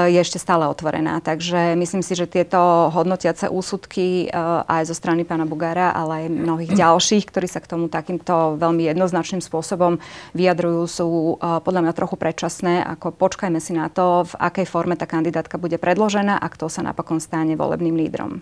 je 0.09 0.19
ešte 0.19 0.41
stále 0.41 0.65
otvorená. 0.65 1.21
Takže 1.21 1.77
myslím 1.77 2.01
si, 2.01 2.17
že 2.17 2.29
tieto 2.29 2.89
hodnotiace 2.93 3.53
úsudky 3.53 4.33
aj 4.65 4.89
zo 4.89 4.95
strany 4.97 5.29
pána 5.29 5.45
Bugara, 5.45 5.93
ale 5.93 6.25
aj 6.25 6.33
mnohých 6.33 6.73
ďalších, 6.83 7.29
ktorí 7.29 7.49
sa 7.49 7.61
k 7.61 7.71
tomu 7.71 7.93
takýmto 7.93 8.57
veľmi 8.57 8.89
jednoznačným 8.89 9.45
spôsobom 9.45 10.01
vyjadrujú, 10.33 10.83
sú 10.89 11.09
podľa 11.41 11.89
mňa 11.89 11.93
trochu 11.97 12.17
predčasné, 12.17 12.85
ako 12.85 13.13
počkajme 13.13 13.61
si 13.61 13.77
na 13.77 13.93
to, 13.93 14.25
v 14.29 14.35
akej 14.41 14.67
forme 14.69 14.97
tá 14.97 15.05
kandidátka 15.05 15.61
bude 15.61 15.77
predložená 15.77 16.41
a 16.41 16.47
kto 16.49 16.73
sa 16.73 16.81
napokon 16.81 17.21
stane 17.21 17.55
volebným 17.55 17.97
lídrom. 17.97 18.41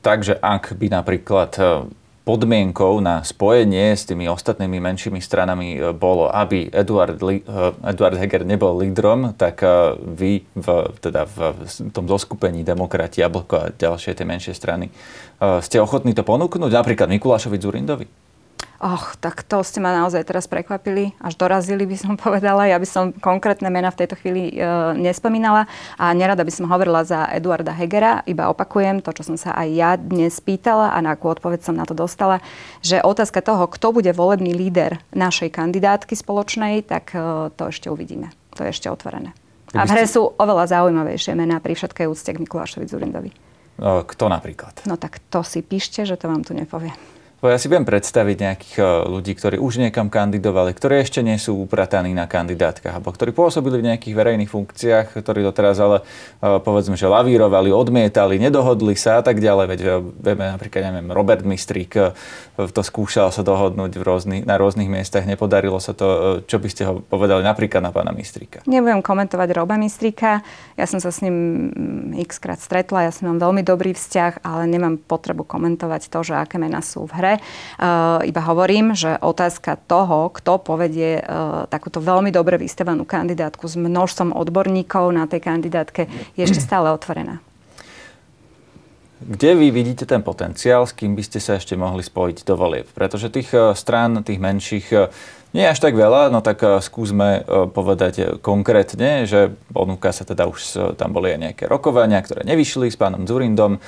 Takže 0.00 0.40
ak 0.40 0.80
by 0.80 0.86
napríklad 0.88 1.52
podmienkou 2.30 3.02
na 3.02 3.26
spojenie 3.26 3.90
s 3.98 4.06
tými 4.06 4.30
ostatnými 4.30 4.78
menšími 4.78 5.18
stranami 5.18 5.74
e, 5.74 5.78
bolo, 5.90 6.30
aby 6.30 6.70
Eduard, 6.70 7.18
e, 7.18 7.42
Eduard 7.90 8.14
Heger 8.14 8.46
nebol 8.46 8.78
lídrom, 8.78 9.34
tak 9.34 9.66
vy 9.98 10.46
v, 10.54 10.66
teda 11.02 11.26
v 11.26 11.38
tom 11.90 12.06
zoskupení 12.06 12.62
demokrati, 12.62 13.18
Jablko 13.18 13.54
a 13.58 13.66
ďalšie 13.74 14.14
tie 14.14 14.22
menšie 14.22 14.54
strany 14.54 14.94
ste 15.40 15.80
ochotní 15.80 16.12
to 16.12 16.20
ponúknuť 16.20 16.68
napríklad 16.68 17.08
Mikulášovi 17.08 17.56
Zurindovi? 17.56 18.06
Och, 18.80 19.12
tak 19.20 19.44
to 19.44 19.60
ste 19.60 19.76
ma 19.76 19.92
naozaj 19.92 20.24
teraz 20.24 20.48
prekvapili, 20.48 21.12
až 21.20 21.36
dorazili 21.36 21.84
by 21.84 21.96
som 22.00 22.16
povedala. 22.24 22.64
Ja 22.64 22.80
by 22.80 22.88
som 22.88 23.12
konkrétne 23.12 23.68
mena 23.68 23.92
v 23.92 24.00
tejto 24.00 24.16
chvíli 24.16 24.56
e, 24.56 24.64
nespomínala 24.96 25.68
a 26.00 26.16
nerada 26.16 26.40
by 26.40 26.48
som 26.48 26.64
hovorila 26.64 27.04
za 27.04 27.28
Eduarda 27.28 27.76
Hegera, 27.76 28.24
iba 28.24 28.48
opakujem 28.48 29.04
to, 29.04 29.12
čo 29.12 29.28
som 29.28 29.36
sa 29.36 29.52
aj 29.52 29.68
ja 29.68 29.90
dnes 30.00 30.40
pýtala 30.40 30.96
a 30.96 30.98
na 31.04 31.12
akú 31.12 31.28
odpoveď 31.28 31.60
som 31.60 31.76
na 31.76 31.84
to 31.84 31.92
dostala, 31.92 32.40
že 32.80 33.04
otázka 33.04 33.44
toho, 33.44 33.68
kto 33.68 33.92
bude 33.92 34.16
volebný 34.16 34.56
líder 34.56 34.96
našej 35.12 35.52
kandidátky 35.52 36.16
spoločnej, 36.16 36.80
tak 36.80 37.12
e, 37.12 37.52
to 37.52 37.68
ešte 37.68 37.92
uvidíme. 37.92 38.32
To 38.56 38.64
je 38.64 38.72
ešte 38.72 38.88
otvorené. 38.88 39.36
A 39.76 39.84
v 39.84 39.92
hre 39.92 40.08
sú 40.08 40.34
oveľa 40.40 40.72
zaujímavejšie 40.72 41.36
mená 41.36 41.60
pri 41.60 41.76
všetkej 41.76 42.08
úcte 42.08 42.32
k 42.32 42.42
Mikulášovi 42.42 42.88
Zurindovi. 42.88 43.30
Kto 43.80 44.24
napríklad? 44.26 44.88
No 44.88 44.96
tak 44.96 45.20
to 45.28 45.44
si 45.44 45.60
píšte, 45.60 46.08
že 46.08 46.16
to 46.16 46.32
vám 46.32 46.42
tu 46.42 46.56
nepoviem. 46.56 47.19
Ja 47.40 47.56
si 47.56 47.72
viem 47.72 47.88
predstaviť 47.88 48.36
nejakých 48.36 48.76
e, 48.76 48.84
ľudí, 49.08 49.32
ktorí 49.32 49.56
už 49.56 49.80
niekam 49.80 50.12
kandidovali, 50.12 50.76
ktorí 50.76 51.00
ešte 51.00 51.24
nie 51.24 51.40
sú 51.40 51.56
uprataní 51.64 52.12
na 52.12 52.28
kandidátkach, 52.28 53.00
alebo 53.00 53.16
ktorí 53.16 53.32
pôsobili 53.32 53.80
v 53.80 53.88
nejakých 53.88 54.12
verejných 54.12 54.52
funkciách, 54.52 55.16
ktorí 55.24 55.40
doteraz 55.40 55.80
ale 55.80 56.04
e, 56.04 56.60
povedzme, 56.60 57.00
že 57.00 57.08
lavírovali, 57.08 57.72
odmietali, 57.72 58.36
nedohodli 58.36 58.92
sa 58.92 59.18
a 59.18 59.22
tak 59.24 59.40
ďalej. 59.40 59.66
Veď 59.72 59.80
e, 59.80 59.88
vieme 60.20 60.52
napríklad, 60.52 60.92
neviem, 60.92 61.08
Robert 61.16 61.40
Mistrík 61.48 61.96
to 62.60 62.84
skúšal 62.84 63.32
sa 63.32 63.40
dohodnúť 63.40 63.96
v 63.96 64.04
rôznych, 64.04 64.42
na 64.44 64.60
rôznych 64.60 64.92
miestach, 64.92 65.24
nepodarilo 65.24 65.80
sa 65.80 65.96
to. 65.96 66.44
Čo 66.44 66.60
by 66.60 66.68
ste 66.68 66.82
ho 66.84 67.00
povedali 67.00 67.40
napríklad 67.40 67.80
na 67.80 67.88
pána 67.88 68.12
Mistríka? 68.12 68.60
Nebudem 68.68 69.00
komentovať 69.00 69.48
Roba 69.56 69.80
Mistríka. 69.80 70.44
Ja 70.76 70.84
som 70.84 71.00
sa 71.00 71.08
s 71.08 71.24
ním 71.24 71.72
mm, 72.12 72.20
x 72.20 72.36
stretla, 72.36 73.08
ja 73.08 73.12
som 73.16 73.32
mám 73.32 73.40
veľmi 73.40 73.64
dobrý 73.64 73.96
vzťah, 73.96 74.44
ale 74.44 74.68
nemám 74.68 75.00
potrebu 75.00 75.48
komentovať 75.48 76.12
to, 76.12 76.20
že 76.20 76.36
aké 76.36 76.60
mená 76.60 76.84
sú 76.84 77.08
v 77.08 77.16
hre 77.16 77.29
hre. 77.30 77.36
Uh, 77.78 78.18
iba 78.26 78.42
hovorím, 78.42 78.98
že 78.98 79.14
otázka 79.22 79.78
toho, 79.86 80.34
kto 80.34 80.58
povedie 80.58 81.22
uh, 81.22 81.70
takúto 81.70 82.02
veľmi 82.02 82.34
dobre 82.34 82.58
vystavanú 82.58 83.06
kandidátku 83.06 83.70
s 83.70 83.78
množstvom 83.78 84.34
odborníkov 84.34 85.14
na 85.14 85.30
tej 85.30 85.46
kandidátke, 85.46 86.10
je 86.34 86.42
ešte 86.42 86.58
stále 86.58 86.90
otvorená. 86.90 87.38
Kde 89.20 89.52
vy 89.52 89.68
vidíte 89.68 90.08
ten 90.08 90.24
potenciál, 90.24 90.88
s 90.88 90.96
kým 90.96 91.12
by 91.12 91.20
ste 91.20 91.44
sa 91.44 91.60
ešte 91.60 91.76
mohli 91.76 92.00
spojiť 92.00 92.44
do 92.48 92.54
volieb? 92.56 92.88
Pretože 92.96 93.28
tých 93.28 93.52
eh, 93.52 93.76
strán, 93.76 94.24
tých 94.24 94.40
menších, 94.40 94.86
nie 95.50 95.66
až 95.66 95.82
tak 95.82 95.98
veľa, 95.98 96.30
no 96.30 96.46
tak 96.46 96.62
skúsme 96.62 97.42
povedať 97.74 98.38
konkrétne, 98.38 99.26
že 99.26 99.50
ponúka 99.74 100.14
sa 100.14 100.22
teda 100.22 100.46
už, 100.46 100.94
tam 100.94 101.10
boli 101.10 101.34
aj 101.34 101.38
nejaké 101.42 101.64
rokovania, 101.66 102.22
ktoré 102.22 102.46
nevyšli 102.46 102.86
s 102.86 102.94
pánom 102.94 103.26
Zurindom. 103.26 103.82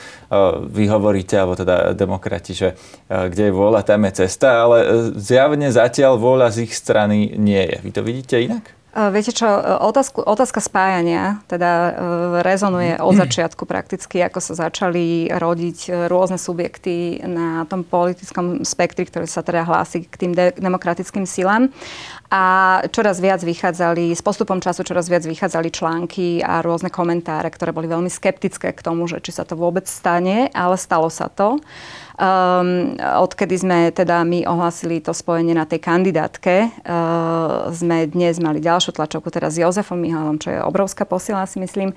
Vy 0.75 0.85
hovoríte, 0.91 1.39
alebo 1.39 1.55
teda 1.55 1.95
demokrati, 1.95 2.51
že 2.51 2.75
kde 3.07 3.47
je 3.47 3.55
vôľa, 3.55 3.87
tam 3.87 4.03
je 4.11 4.27
cesta, 4.27 4.67
ale 4.67 4.79
zjavne 5.15 5.71
zatiaľ 5.71 6.19
vôľa 6.19 6.51
z 6.51 6.67
ich 6.67 6.75
strany 6.75 7.39
nie 7.39 7.63
je. 7.63 7.79
Vy 7.79 7.91
to 7.95 8.03
vidíte 8.03 8.43
inak? 8.43 8.82
Viete 8.93 9.33
čo, 9.33 9.49
otázku, 9.81 10.21
otázka 10.21 10.61
spájania 10.61 11.41
teda 11.49 11.97
rezonuje 12.45 13.01
od 13.01 13.17
začiatku 13.25 13.65
prakticky, 13.65 14.21
ako 14.21 14.45
sa 14.45 14.69
začali 14.69 15.33
rodiť 15.33 16.09
rôzne 16.13 16.37
subjekty 16.37 17.25
na 17.25 17.65
tom 17.73 17.89
politickom 17.89 18.69
spektri, 18.69 19.09
ktoré 19.09 19.25
sa 19.25 19.41
teda 19.41 19.65
hlási 19.65 20.05
k 20.05 20.15
tým 20.21 20.33
de- 20.37 20.53
demokratickým 20.61 21.25
silám. 21.25 21.73
A 22.29 22.81
čoraz 22.93 23.21
viac 23.21 23.41
vychádzali, 23.41 24.13
s 24.13 24.21
postupom 24.21 24.61
času 24.61 24.85
čoraz 24.85 25.09
viac 25.09 25.25
vychádzali 25.25 25.69
články 25.73 26.45
a 26.45 26.61
rôzne 26.61 26.93
komentáre, 26.93 27.49
ktoré 27.49 27.73
boli 27.73 27.89
veľmi 27.89 28.13
skeptické 28.13 28.77
k 28.77 28.85
tomu, 28.85 29.09
že 29.09 29.25
či 29.25 29.33
sa 29.33 29.49
to 29.49 29.57
vôbec 29.57 29.89
stane, 29.89 30.53
ale 30.53 30.77
stalo 30.77 31.09
sa 31.09 31.33
to. 31.33 31.61
Um, 32.13 32.93
odkedy 33.01 33.57
sme 33.57 33.79
teda 33.89 34.21
my 34.29 34.45
ohlasili 34.45 35.01
to 35.01 35.17
spojenie 35.17 35.57
na 35.57 35.65
tej 35.65 35.81
kandidátke, 35.81 36.69
uh, 36.85 37.73
sme 37.73 38.05
dnes 38.05 38.37
mali 38.37 38.61
ďalšiu 38.61 38.93
tlačovku 38.93 39.33
teraz 39.33 39.57
s 39.57 39.65
Jozefom 39.65 39.97
Mihalom, 39.97 40.37
čo 40.37 40.53
je 40.53 40.61
obrovská 40.61 41.09
posila, 41.09 41.49
si 41.49 41.57
myslím. 41.57 41.97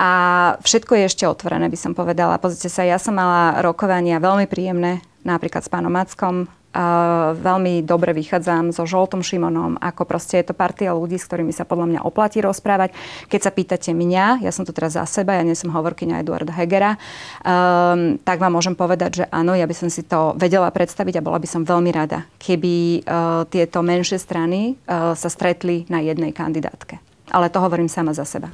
A 0.00 0.10
všetko 0.64 0.96
je 0.96 1.04
ešte 1.12 1.24
otvorené, 1.28 1.68
by 1.68 1.76
som 1.76 1.92
povedala. 1.92 2.40
Pozrite 2.40 2.72
sa, 2.72 2.88
ja 2.88 2.96
som 2.96 3.12
mala 3.12 3.60
rokovania 3.60 4.16
veľmi 4.16 4.48
príjemné, 4.48 5.04
napríklad 5.28 5.60
s 5.60 5.68
pánom 5.68 5.92
Mackom, 5.92 6.48
Veľmi 6.70 7.82
dobre 7.82 8.14
vychádzam 8.14 8.70
so 8.70 8.86
Žoltom 8.86 9.26
Šimonom, 9.26 9.74
ako 9.82 10.06
proste 10.06 10.38
je 10.38 10.50
to 10.50 10.54
partia 10.54 10.94
ľudí, 10.94 11.18
s 11.18 11.26
ktorými 11.26 11.50
sa 11.50 11.66
podľa 11.66 11.90
mňa 11.90 12.00
oplatí 12.06 12.38
rozprávať. 12.38 12.94
Keď 13.26 13.40
sa 13.42 13.50
pýtate 13.50 13.90
mňa, 13.90 14.46
ja 14.46 14.54
som 14.54 14.62
tu 14.62 14.70
teraz 14.70 14.94
za 14.94 15.02
seba, 15.10 15.34
ja 15.34 15.42
nie 15.42 15.58
som 15.58 15.74
hovorkyňa 15.74 16.22
Eduarda 16.22 16.54
Hegera, 16.54 16.94
um, 16.94 18.14
tak 18.22 18.38
vám 18.38 18.54
môžem 18.54 18.78
povedať, 18.78 19.10
že 19.18 19.24
áno, 19.34 19.58
ja 19.58 19.66
by 19.66 19.74
som 19.74 19.90
si 19.90 20.06
to 20.06 20.38
vedela 20.38 20.70
predstaviť 20.70 21.18
a 21.18 21.26
bola 21.26 21.42
by 21.42 21.48
som 21.50 21.66
veľmi 21.66 21.90
rada, 21.90 22.30
keby 22.38 23.02
uh, 23.02 23.42
tieto 23.50 23.82
menšie 23.82 24.22
strany 24.22 24.78
uh, 24.86 25.18
sa 25.18 25.26
stretli 25.26 25.90
na 25.90 25.98
jednej 25.98 26.30
kandidátke. 26.30 27.02
Ale 27.34 27.50
to 27.50 27.58
hovorím 27.58 27.90
sama 27.90 28.14
za 28.14 28.22
seba. 28.22 28.46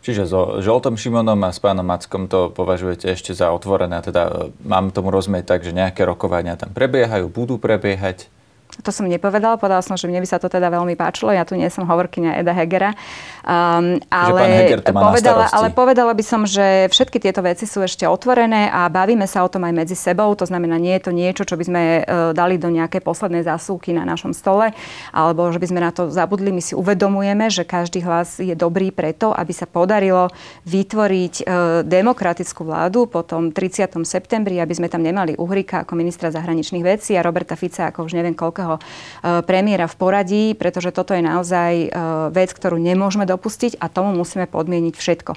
Čiže 0.00 0.24
so 0.24 0.40
Žoltom 0.64 0.96
Šimonom 0.96 1.36
a 1.44 1.52
s 1.52 1.60
pánom 1.60 1.84
Mackom 1.84 2.24
to 2.24 2.48
považujete 2.48 3.12
ešte 3.12 3.36
za 3.36 3.52
otvorené, 3.52 4.00
teda 4.00 4.22
e, 4.26 4.32
mám 4.64 4.88
tomu 4.96 5.12
rozumieť 5.12 5.44
tak, 5.44 5.60
že 5.60 5.76
nejaké 5.76 6.08
rokovania 6.08 6.56
tam 6.56 6.72
prebiehajú, 6.72 7.28
budú 7.28 7.60
prebiehať? 7.60 8.32
To 8.80 8.90
som 8.92 9.04
nepovedala, 9.04 9.60
povedala 9.60 9.84
som, 9.84 9.96
že 9.96 10.08
mne 10.08 10.24
by 10.24 10.28
sa 10.28 10.38
to 10.40 10.48
teda 10.48 10.72
veľmi 10.72 10.96
páčilo. 10.96 11.32
Ja 11.32 11.44
tu 11.44 11.56
nie 11.56 11.68
som 11.68 11.84
hovorkyňa 11.84 12.40
Eda 12.40 12.56
Hegera. 12.56 12.96
Um, 13.44 14.00
ale, 14.08 14.40
Heger 14.64 14.80
to 14.80 14.92
má 14.96 15.12
povedala, 15.12 15.48
ale 15.52 15.68
povedala 15.72 16.12
by 16.16 16.24
som, 16.24 16.42
že 16.48 16.88
všetky 16.88 17.20
tieto 17.20 17.44
veci 17.44 17.68
sú 17.68 17.84
ešte 17.84 18.08
otvorené 18.08 18.72
a 18.72 18.88
bavíme 18.88 19.28
sa 19.28 19.44
o 19.44 19.48
tom 19.52 19.68
aj 19.68 19.74
medzi 19.76 19.96
sebou. 19.96 20.32
To 20.36 20.48
znamená, 20.48 20.80
nie 20.80 20.96
je 20.96 21.02
to 21.08 21.12
niečo, 21.12 21.42
čo 21.44 21.60
by 21.60 21.64
sme 21.64 21.82
uh, 22.00 22.32
dali 22.32 22.56
do 22.56 22.72
nejakej 22.72 23.04
poslednej 23.04 23.44
zásuvky 23.44 23.92
na 23.92 24.08
našom 24.08 24.32
stole, 24.32 24.72
alebo 25.12 25.52
že 25.52 25.60
by 25.60 25.66
sme 25.68 25.80
na 25.84 25.90
to 25.92 26.08
zabudli. 26.08 26.52
My 26.52 26.62
si 26.64 26.72
uvedomujeme, 26.72 27.52
že 27.52 27.68
každý 27.68 28.00
hlas 28.04 28.40
je 28.40 28.52
dobrý 28.56 28.92
preto, 28.92 29.36
aby 29.36 29.52
sa 29.52 29.68
podarilo 29.68 30.32
vytvoriť 30.64 31.34
uh, 31.44 31.46
demokratickú 31.84 32.64
vládu 32.64 33.04
po 33.04 33.20
tom 33.26 33.52
30. 33.52 33.92
septembri, 34.08 34.56
aby 34.62 34.72
sme 34.72 34.88
tam 34.88 35.04
nemali 35.04 35.36
Uhrika 35.36 35.82
ako 35.84 35.98
ministra 35.98 36.30
zahraničných 36.30 36.84
vecí 36.84 37.16
a 37.18 37.24
Roberta 37.24 37.58
Fica 37.58 37.90
ako 37.90 38.06
už 38.06 38.14
neviem 38.14 38.36
koľko 38.36 38.69
toho 38.70 38.76
e, 38.78 39.42
premiéra 39.42 39.90
v 39.90 39.98
poradí, 39.98 40.44
pretože 40.54 40.94
toto 40.94 41.10
je 41.16 41.22
naozaj 41.24 41.72
e, 41.74 41.88
vec, 42.30 42.54
ktorú 42.54 42.78
nemôžeme 42.78 43.26
dopustiť 43.26 43.82
a 43.82 43.90
tomu 43.90 44.14
musíme 44.14 44.46
podmieniť 44.46 44.94
všetko. 44.94 45.32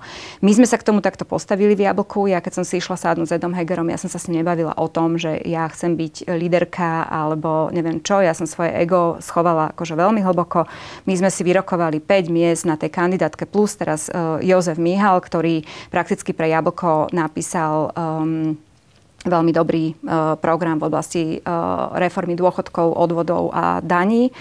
My 0.45 0.51
sme 0.53 0.69
sa 0.69 0.77
k 0.77 0.85
tomu 0.85 1.01
takto 1.01 1.25
postavili 1.25 1.73
v 1.73 1.89
Jablku. 1.89 2.29
Ja 2.29 2.43
keď 2.43 2.61
som 2.61 2.65
si 2.67 2.77
išla 2.77 2.99
sádnuť 2.99 3.27
s 3.29 3.35
Edom 3.41 3.57
Hegerom, 3.57 3.89
ja 3.89 3.97
som 3.97 4.11
sa 4.11 4.21
s 4.21 4.29
ním 4.29 4.45
nebavila 4.45 4.77
o 4.77 4.85
tom, 4.85 5.17
že 5.17 5.41
ja 5.47 5.65
chcem 5.71 5.97
byť 5.97 6.29
líderka 6.29 7.09
alebo 7.09 7.73
neviem 7.73 8.03
čo. 8.03 8.21
Ja 8.21 8.37
som 8.37 8.45
svoje 8.45 8.75
ego 8.77 9.17
schovala 9.23 9.73
akože 9.73 9.97
veľmi 9.97 10.21
hlboko. 10.21 10.69
My 11.09 11.13
sme 11.17 11.29
si 11.33 11.41
vyrokovali 11.41 12.03
5 12.03 12.29
miest 12.29 12.63
na 12.67 12.77
tej 12.77 12.91
kandidátke 12.91 13.47
plus 13.47 13.79
teraz 13.79 14.11
uh, 14.11 14.37
Jozef 14.43 14.77
Mihal, 14.77 15.23
ktorý 15.23 15.63
prakticky 15.89 16.35
pre 16.35 16.51
Jablko 16.51 17.13
napísal 17.15 17.95
um, 17.95 18.59
veľmi 19.25 19.51
dobrý 19.55 19.91
e, 19.91 19.93
program 20.37 20.79
v 20.79 20.87
oblasti 20.87 21.23
e, 21.35 21.37
reformy 21.97 22.35
dôchodkov, 22.35 22.95
odvodov 22.95 23.51
a 23.55 23.79
daní. 23.79 24.31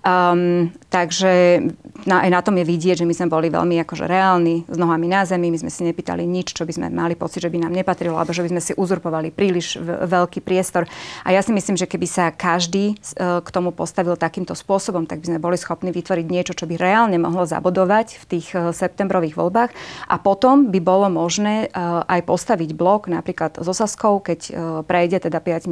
Um, 0.00 0.72
takže 0.88 1.60
na, 2.08 2.24
aj 2.24 2.30
na 2.32 2.40
tom 2.40 2.56
je 2.56 2.64
vidieť, 2.64 3.04
že 3.04 3.08
my 3.08 3.12
sme 3.12 3.28
boli 3.28 3.52
veľmi 3.52 3.76
akože 3.84 4.08
reálni, 4.08 4.64
s 4.64 4.76
nohami 4.80 5.04
na 5.12 5.28
zemi, 5.28 5.52
my 5.52 5.60
sme 5.60 5.68
si 5.68 5.84
nepýtali 5.84 6.24
nič, 6.24 6.56
čo 6.56 6.64
by 6.64 6.72
sme 6.72 6.86
mali 6.88 7.12
pocit, 7.12 7.44
že 7.44 7.52
by 7.52 7.60
nám 7.60 7.76
nepatrilo, 7.76 8.16
alebo 8.16 8.32
že 8.32 8.40
by 8.40 8.56
sme 8.56 8.62
si 8.64 8.72
uzurpovali 8.72 9.28
príliš 9.28 9.76
veľký 9.84 10.40
priestor. 10.40 10.88
A 11.28 11.36
ja 11.36 11.44
si 11.44 11.52
myslím, 11.52 11.76
že 11.76 11.84
keby 11.84 12.08
sa 12.08 12.32
každý 12.32 12.96
uh, 12.96 13.44
k 13.44 13.48
tomu 13.52 13.76
postavil 13.76 14.16
takýmto 14.16 14.56
spôsobom, 14.56 15.04
tak 15.04 15.20
by 15.20 15.36
sme 15.36 15.38
boli 15.44 15.60
schopní 15.60 15.92
vytvoriť 15.92 16.26
niečo, 16.26 16.56
čo 16.56 16.64
by 16.64 16.80
reálne 16.80 17.20
mohlo 17.20 17.44
zabodovať 17.44 18.16
v 18.16 18.24
tých 18.24 18.46
uh, 18.56 18.72
septembrových 18.72 19.36
voľbách. 19.36 19.70
A 20.08 20.16
potom 20.16 20.72
by 20.72 20.80
bolo 20.80 21.12
možné 21.12 21.68
uh, 21.68 22.08
aj 22.08 22.24
postaviť 22.24 22.72
blok 22.72 23.12
napríklad 23.12 23.60
so 23.60 23.76
Saskou, 23.76 24.20
keď 24.24 24.52
prejde 24.84 25.28
teda 25.28 25.40
5%, 25.40 25.68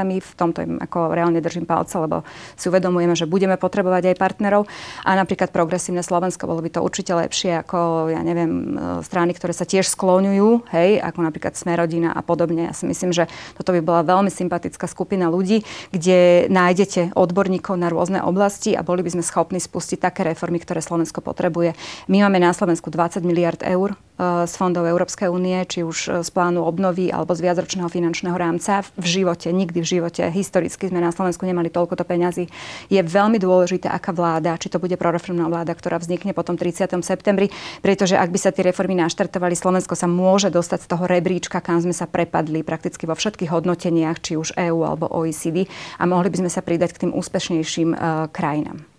v 0.00 0.32
tomto 0.36 0.64
im 0.64 0.80
ako 0.80 1.12
reálne 1.12 1.40
držím 1.40 1.64
palce, 1.68 1.96
lebo 1.96 2.22
si 2.56 2.68
uvedomujeme, 2.68 3.14
že 3.16 3.28
budeme 3.28 3.56
potrebovať 3.70 4.10
aj 4.10 4.16
partnerov. 4.18 4.66
A 5.06 5.14
napríklad 5.14 5.54
progresívne 5.54 6.02
Slovensko 6.02 6.50
bolo 6.50 6.58
by 6.58 6.74
to 6.74 6.82
určite 6.82 7.14
lepšie 7.14 7.62
ako, 7.62 8.10
ja 8.10 8.26
neviem, 8.26 8.74
e, 8.74 9.06
strany, 9.06 9.30
ktoré 9.30 9.54
sa 9.54 9.62
tiež 9.62 9.86
skloňujú, 9.86 10.74
hej, 10.74 10.98
ako 10.98 11.22
napríklad 11.22 11.54
Smerodina 11.54 12.10
a 12.10 12.26
podobne. 12.26 12.66
Ja 12.66 12.74
si 12.74 12.90
myslím, 12.90 13.14
že 13.14 13.30
toto 13.54 13.70
by 13.70 13.78
bola 13.78 14.02
veľmi 14.02 14.34
sympatická 14.34 14.90
skupina 14.90 15.30
ľudí, 15.30 15.62
kde 15.94 16.50
nájdete 16.50 17.14
odborníkov 17.14 17.78
na 17.78 17.86
rôzne 17.86 18.18
oblasti 18.18 18.74
a 18.74 18.82
boli 18.82 19.06
by 19.06 19.14
sme 19.14 19.22
schopní 19.22 19.62
spustiť 19.62 20.02
také 20.02 20.26
reformy, 20.26 20.58
ktoré 20.58 20.82
Slovensko 20.82 21.22
potrebuje. 21.22 21.78
My 22.10 22.26
máme 22.26 22.42
na 22.42 22.50
Slovensku 22.50 22.90
20 22.90 23.22
miliard 23.22 23.62
eur 23.62 23.94
z 24.20 24.52
fondov 24.52 24.84
Európskej 24.84 25.32
únie, 25.32 25.56
či 25.64 25.80
už 25.80 26.20
z 26.20 26.28
plánu 26.28 26.60
obnovy 26.60 27.08
alebo 27.08 27.32
z 27.32 27.48
viacročného 27.48 27.88
finančného 27.88 28.36
rámca. 28.36 28.84
V 29.00 29.06
živote, 29.06 29.48
nikdy 29.48 29.80
v 29.80 29.88
živote, 29.98 30.22
historicky 30.28 30.92
sme 30.92 31.00
na 31.00 31.08
Slovensku 31.08 31.48
nemali 31.48 31.72
toľkoto 31.72 32.04
peňazí. 32.04 32.52
Je 32.92 33.00
veľmi 33.00 33.40
dôležité, 33.40 33.88
aká 33.88 34.12
vláda, 34.12 34.60
či 34.60 34.68
to 34.68 34.76
bude 34.76 34.94
proreformná 35.00 35.48
vláda, 35.48 35.72
ktorá 35.72 35.96
vznikne 35.96 36.36
potom 36.36 36.60
30. 36.60 37.00
septembri, 37.00 37.48
pretože 37.80 38.18
ak 38.18 38.28
by 38.28 38.38
sa 38.38 38.52
tie 38.52 38.68
reformy 38.68 38.92
naštartovali, 39.00 39.56
Slovensko 39.56 39.96
sa 39.96 40.10
môže 40.10 40.52
dostať 40.52 40.84
z 40.84 40.88
toho 40.90 41.04
rebríčka, 41.08 41.64
kam 41.64 41.80
sme 41.80 41.96
sa 41.96 42.04
prepadli 42.04 42.60
prakticky 42.60 43.08
vo 43.08 43.16
všetkých 43.16 43.48
hodnoteniach, 43.48 44.20
či 44.20 44.36
už 44.36 44.52
EÚ 44.58 44.84
alebo 44.84 45.08
OECD 45.08 45.70
a 45.96 46.04
mohli 46.04 46.28
by 46.28 46.44
sme 46.44 46.50
sa 46.52 46.60
pridať 46.60 46.98
k 46.98 47.08
tým 47.08 47.12
úspešnejším 47.16 47.96
uh, 47.96 48.28
krajinám. 48.28 48.89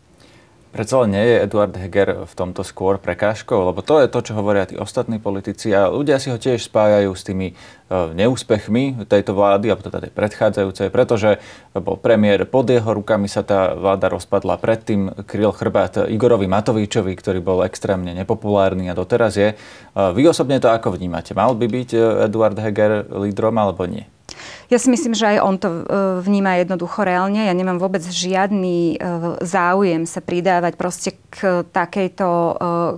Predsa 0.72 1.04
len 1.04 1.12
nie 1.12 1.26
je 1.28 1.44
Eduard 1.44 1.76
Heger 1.76 2.24
v 2.24 2.32
tomto 2.32 2.64
skôr 2.64 2.96
prekážkou, 2.96 3.60
lebo 3.60 3.84
to 3.84 4.00
je 4.00 4.08
to, 4.08 4.24
čo 4.24 4.40
hovoria 4.40 4.64
tí 4.64 4.80
ostatní 4.80 5.20
politici 5.20 5.68
a 5.76 5.92
ľudia 5.92 6.16
si 6.16 6.32
ho 6.32 6.40
tiež 6.40 6.64
spájajú 6.64 7.12
s 7.12 7.28
tými 7.28 7.52
e, 7.52 7.54
neúspechmi 7.92 9.04
tejto 9.04 9.36
vlády, 9.36 9.68
alebo 9.68 9.84
teda 9.84 10.08
tej 10.08 10.16
predchádzajúcej, 10.16 10.88
pretože 10.88 11.44
bol 11.76 12.00
premiér 12.00 12.48
pod 12.48 12.72
jeho 12.72 12.88
rukami 12.88 13.28
sa 13.28 13.44
tá 13.44 13.76
vláda 13.76 14.08
rozpadla. 14.08 14.64
Predtým 14.64 15.28
kryl 15.28 15.52
chrbát 15.52 16.08
Igorovi 16.08 16.48
Matovičovi, 16.48 17.20
ktorý 17.20 17.44
bol 17.44 17.68
extrémne 17.68 18.16
nepopulárny 18.16 18.88
a 18.88 18.96
doteraz 18.96 19.36
je. 19.36 19.52
E, 19.52 19.56
vy 19.92 20.24
osobne 20.32 20.64
to 20.64 20.72
ako 20.72 20.96
vnímate? 20.96 21.36
Mal 21.36 21.52
by 21.52 21.68
byť 21.68 21.90
e, 21.92 22.32
Eduard 22.32 22.56
Heger 22.56 23.12
lídrom 23.12 23.60
alebo 23.60 23.84
nie? 23.92 24.08
Ja 24.72 24.80
si 24.80 24.88
myslím, 24.88 25.12
že 25.12 25.36
aj 25.36 25.38
on 25.44 25.56
to 25.60 25.68
e, 25.68 25.82
vníma 26.24 26.64
jednoducho 26.64 27.04
reálne. 27.04 27.44
Ja 27.44 27.52
nemám 27.52 27.76
vôbec 27.76 28.00
žiadny 28.08 28.96
e, 28.96 29.16
záujem 29.44 30.08
sa 30.08 30.24
pridávať 30.24 30.80
proste 30.80 31.20
k 31.28 31.68
takejto 31.68 32.28
e, 32.28 32.54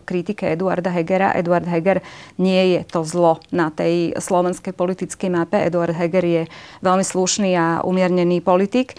kritike 0.05 0.53
Eduarda 0.53 0.93
Hegera. 0.93 1.33
Eduard 1.33 1.65
Heger 1.65 2.05
nie 2.37 2.77
je 2.77 2.85
to 2.85 3.01
zlo 3.01 3.41
na 3.49 3.73
tej 3.73 4.13
slovenskej 4.21 4.69
politickej 4.77 5.33
mape. 5.33 5.57
Eduard 5.65 5.97
Heger 5.97 6.21
je 6.21 6.43
veľmi 6.85 7.01
slušný 7.01 7.57
a 7.57 7.81
umiernený 7.81 8.43
politik, 8.45 8.97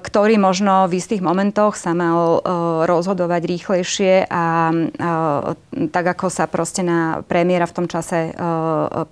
ktorý 0.00 0.34
možno 0.40 0.90
v 0.90 0.98
istých 0.98 1.22
momentoch 1.22 1.78
sa 1.78 1.92
mal 1.92 2.40
rozhodovať 2.86 3.42
rýchlejšie 3.46 4.26
a 4.30 4.72
tak, 5.92 6.06
ako 6.16 6.26
sa 6.32 6.48
proste 6.48 6.80
na 6.80 7.22
premiéra 7.26 7.68
v 7.68 7.76
tom 7.76 7.86
čase 7.86 8.32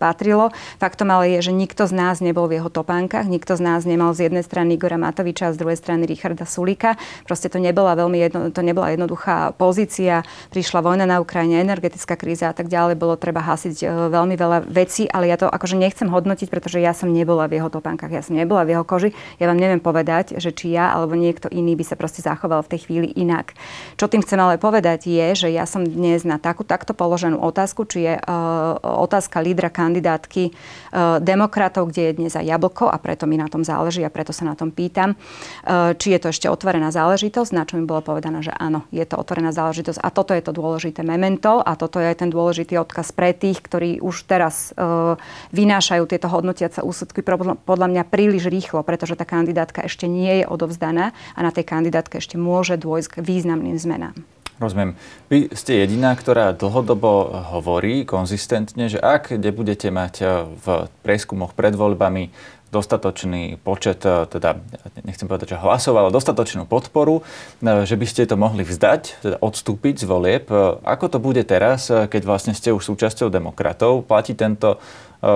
patrilo. 0.01 0.51
Faktom 0.81 1.13
ale 1.13 1.37
je, 1.39 1.51
že 1.51 1.53
nikto 1.53 1.85
z 1.85 1.93
nás 1.93 2.24
nebol 2.25 2.49
v 2.49 2.57
jeho 2.57 2.73
topánkach. 2.73 3.29
Nikto 3.29 3.61
z 3.61 3.63
nás 3.63 3.85
nemal 3.85 4.17
z 4.17 4.33
jednej 4.33 4.41
strany 4.41 4.81
Igora 4.81 4.97
Matoviča 4.97 5.53
a 5.53 5.55
z 5.55 5.61
druhej 5.61 5.77
strany 5.77 6.09
Richarda 6.09 6.49
Sulika. 6.49 6.97
Proste 7.29 7.53
to 7.53 7.61
nebola 7.61 7.93
veľmi 7.93 8.17
jedno, 8.17 8.41
to 8.49 8.65
nebola 8.65 8.97
jednoduchá 8.97 9.53
pozícia. 9.61 10.25
Prišla 10.49 10.81
vojna 10.81 11.05
na 11.05 11.21
Ukrajine, 11.21 11.61
energetická 11.61 12.17
kríza 12.17 12.49
a 12.49 12.57
tak 12.57 12.73
ďalej. 12.73 12.97
Bolo 12.97 13.21
treba 13.21 13.45
hasiť 13.45 13.77
e, 13.85 13.87
veľmi 14.09 14.35
veľa 14.41 14.65
vecí, 14.65 15.05
ale 15.05 15.29
ja 15.29 15.37
to 15.37 15.53
akože 15.53 15.77
nechcem 15.77 16.09
hodnotiť, 16.09 16.49
pretože 16.49 16.81
ja 16.81 16.97
som 16.97 17.13
nebola 17.13 17.45
v 17.45 17.61
jeho 17.61 17.69
topánkach, 17.69 18.09
ja 18.09 18.25
som 18.25 18.33
nebola 18.35 18.65
v 18.65 18.79
jeho 18.79 18.85
koži. 18.89 19.11
Ja 19.37 19.53
vám 19.53 19.61
neviem 19.61 19.85
povedať, 19.85 20.41
že 20.41 20.55
či 20.55 20.73
ja 20.73 20.97
alebo 20.97 21.13
niekto 21.19 21.53
iný 21.53 21.77
by 21.77 21.85
sa 21.85 21.97
proste 21.99 22.25
zachoval 22.25 22.65
v 22.65 22.71
tej 22.73 22.81
chvíli 22.89 23.09
inak. 23.13 23.53
Čo 24.01 24.09
tým 24.09 24.25
chcem 24.25 24.41
ale 24.41 24.57
povedať 24.57 25.11
je, 25.11 25.47
že 25.47 25.49
ja 25.53 25.69
som 25.69 25.85
dnes 25.85 26.25
na 26.25 26.41
takú, 26.41 26.65
takto 26.65 26.97
položenú 26.97 27.41
otázku, 27.41 27.85
či 27.85 28.09
je 28.09 28.15
uh, 28.17 28.77
otázka 28.81 29.41
lídra 29.41 29.69
kandidátky 29.69 30.51
uh, 30.51 31.19
demokratov, 31.21 31.91
kde 31.91 32.04
je 32.05 32.17
dnes 32.17 32.33
aj 32.33 32.45
jablko 32.45 32.93
a 32.93 32.97
preto 33.01 33.25
mi 33.25 33.41
na 33.41 33.49
tom 33.49 33.65
záleží 33.65 34.05
a 34.05 34.13
preto 34.13 34.37
sa 34.37 34.45
na 34.45 34.53
tom 34.53 34.71
pýtam, 34.71 35.15
e, 35.15 35.97
či 35.97 36.13
je 36.13 36.19
to 36.21 36.29
ešte 36.29 36.47
otvorená 36.53 36.93
záležitosť, 36.93 37.51
na 37.57 37.65
čo 37.65 37.81
mi 37.81 37.89
bolo 37.89 38.05
povedané, 38.05 38.45
že 38.45 38.53
áno, 38.53 38.85
je 38.93 39.05
to 39.09 39.17
otvorená 39.17 39.51
záležitosť 39.51 40.01
a 40.05 40.09
toto 40.13 40.37
je 40.37 40.43
to 40.45 40.53
dôležité 40.53 41.01
memento 41.01 41.65
a 41.65 41.73
toto 41.75 41.99
je 41.99 42.13
aj 42.13 42.21
ten 42.21 42.31
dôležitý 42.31 42.77
odkaz 42.77 43.17
pre 43.17 43.33
tých, 43.33 43.65
ktorí 43.65 44.05
už 44.05 44.29
teraz 44.29 44.77
e, 44.77 45.17
vynášajú 45.57 46.05
tieto 46.05 46.29
hodnotiace 46.29 46.85
úsudky 46.85 47.25
podľa 47.65 47.89
mňa 47.89 48.03
príliš 48.11 48.53
rýchlo, 48.53 48.85
pretože 48.85 49.17
tá 49.17 49.25
kandidátka 49.25 49.87
ešte 49.87 50.05
nie 50.05 50.43
je 50.43 50.45
odovzdaná 50.45 51.17
a 51.33 51.41
na 51.41 51.51
tej 51.51 51.65
kandidátke 51.65 52.21
ešte 52.21 52.37
môže 52.37 52.77
dôjsť 52.77 53.19
k 53.19 53.25
významným 53.25 53.81
zmenám. 53.81 54.34
Rozumiem. 54.63 54.95
Vy 55.27 55.51
ste 55.59 55.83
jediná, 55.83 56.15
ktorá 56.15 56.55
dlhodobo 56.55 57.43
hovorí 57.51 58.07
konzistentne, 58.07 58.87
že 58.87 59.03
ak 59.03 59.35
nebudete 59.35 59.91
mať 59.91 60.15
eh, 60.23 60.29
v 60.47 60.67
prieskumoch 61.03 61.59
pred 61.59 61.75
voľbami 61.75 62.31
dostatočný 62.71 63.59
počet, 63.67 64.07
eh, 64.07 64.31
teda 64.31 64.63
nechcem 65.03 65.27
povedať, 65.27 65.59
že 65.59 65.63
hlasov, 65.63 65.99
ale 65.99 66.15
dostatočnú 66.15 66.71
podporu, 66.71 67.27
eh, 67.67 67.83
že 67.83 67.99
by 67.99 68.07
ste 68.07 68.31
to 68.31 68.39
mohli 68.39 68.63
vzdať, 68.63 69.27
teda 69.27 69.37
odstúpiť 69.43 70.01
z 70.01 70.07
volieb. 70.07 70.47
Ako 70.87 71.11
to 71.11 71.19
bude 71.19 71.43
teraz, 71.51 71.91
keď 71.91 72.23
vlastne 72.23 72.55
ste 72.55 72.71
už 72.71 72.95
súčasťou 72.95 73.35
demokratov? 73.35 74.07
Platí 74.07 74.39
tento 74.39 74.79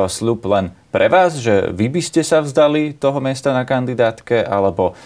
sľub 0.09 0.45
len 0.51 0.77
pre 0.93 1.09
vás, 1.09 1.41
že 1.41 1.73
vy 1.73 1.89
by 1.89 2.01
ste 2.05 2.21
sa 2.21 2.45
vzdali 2.45 2.97
toho 2.97 3.21
miesta 3.21 3.53
na 3.53 3.65
kandidátke, 3.65 4.41
alebo 4.41 4.97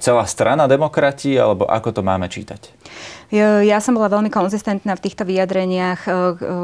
celá 0.00 0.24
strana 0.24 0.64
demokrati, 0.64 1.36
alebo 1.36 1.68
ako 1.68 1.88
to 1.92 2.02
máme 2.04 2.28
čítať? 2.28 2.72
Ja 3.34 3.82
som 3.82 3.98
bola 3.98 4.06
veľmi 4.06 4.30
konzistentná 4.30 4.94
v 4.94 5.02
týchto 5.02 5.26
vyjadreniach, 5.26 6.00
e, 6.06 6.10
e, 6.10 6.14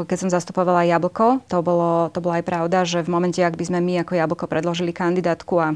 keď 0.07 0.17
som 0.17 0.29
zastupovala 0.31 0.87
Jablko. 0.87 1.43
To 1.51 1.59
bolo, 1.59 2.07
to 2.07 2.23
bola 2.23 2.39
aj 2.39 2.45
pravda, 2.47 2.87
že 2.87 3.03
v 3.03 3.11
momente, 3.11 3.43
ak 3.43 3.59
by 3.59 3.67
sme 3.67 3.79
my 3.83 4.07
ako 4.07 4.15
Jablko 4.15 4.45
predložili 4.47 4.95
kandidátku 4.95 5.59
a 5.59 5.75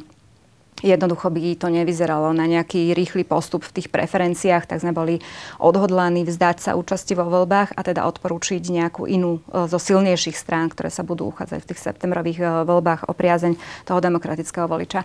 Jednoducho 0.86 1.34
by 1.34 1.58
to 1.58 1.74
nevyzeralo 1.74 2.30
na 2.38 2.46
nejaký 2.46 2.94
rýchly 2.94 3.26
postup 3.26 3.66
v 3.66 3.82
tých 3.82 3.90
preferenciách, 3.90 4.70
tak 4.70 4.78
sme 4.86 4.94
boli 4.94 5.18
odhodlaní 5.58 6.22
vzdať 6.22 6.58
sa 6.62 6.72
účasti 6.78 7.18
vo 7.18 7.26
voľbách 7.26 7.74
a 7.74 7.82
teda 7.82 8.06
odporúčiť 8.06 8.62
nejakú 8.62 9.10
inú 9.10 9.42
e, 9.42 9.66
zo 9.66 9.82
silnejších 9.82 10.38
strán, 10.38 10.70
ktoré 10.70 10.94
sa 10.94 11.02
budú 11.02 11.34
uchádzať 11.34 11.66
v 11.66 11.70
tých 11.74 11.82
septembrových 11.82 12.40
voľbách 12.70 13.10
o 13.10 13.14
priazeň 13.18 13.58
toho 13.90 13.98
demokratického 13.98 14.70
voliča. 14.70 15.02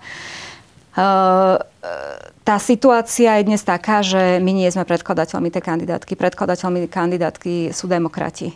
Tá 2.47 2.63
situácia 2.63 3.43
je 3.43 3.47
dnes 3.51 3.59
taká, 3.59 4.07
že 4.07 4.39
my 4.39 4.55
nie 4.55 4.71
sme 4.71 4.87
predkladateľmi 4.87 5.51
tej 5.51 5.67
kandidátky. 5.67 6.15
Predkladateľmi 6.15 6.87
kandidátky 6.87 7.75
sú 7.75 7.91
demokrati. 7.91 8.55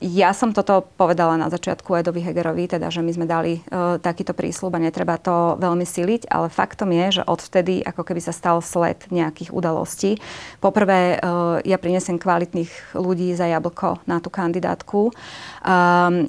Ja 0.00 0.30
som 0.32 0.56
toto 0.56 0.88
povedala 0.96 1.36
na 1.36 1.52
začiatku 1.52 1.92
Edovi 1.92 2.24
Hegerovi, 2.24 2.72
teda, 2.72 2.88
že 2.88 3.04
my 3.04 3.12
sme 3.12 3.28
dali 3.28 3.60
takýto 4.00 4.32
prísľub 4.32 4.72
a 4.72 4.80
netreba 4.80 5.20
to 5.20 5.60
veľmi 5.60 5.84
siliť, 5.84 6.32
ale 6.32 6.48
faktom 6.48 6.96
je, 6.96 7.20
že 7.20 7.22
odvtedy 7.28 7.84
ako 7.84 8.00
keby 8.00 8.24
sa 8.24 8.32
stal 8.32 8.64
sled 8.64 9.12
nejakých 9.12 9.52
udalostí. 9.52 10.16
Poprvé, 10.64 11.20
ja 11.68 11.76
prinesem 11.76 12.16
kvalitných 12.16 12.96
ľudí 12.96 13.36
za 13.36 13.44
jablko 13.44 14.08
na 14.08 14.24
tú 14.24 14.32
kandidátku. 14.32 15.12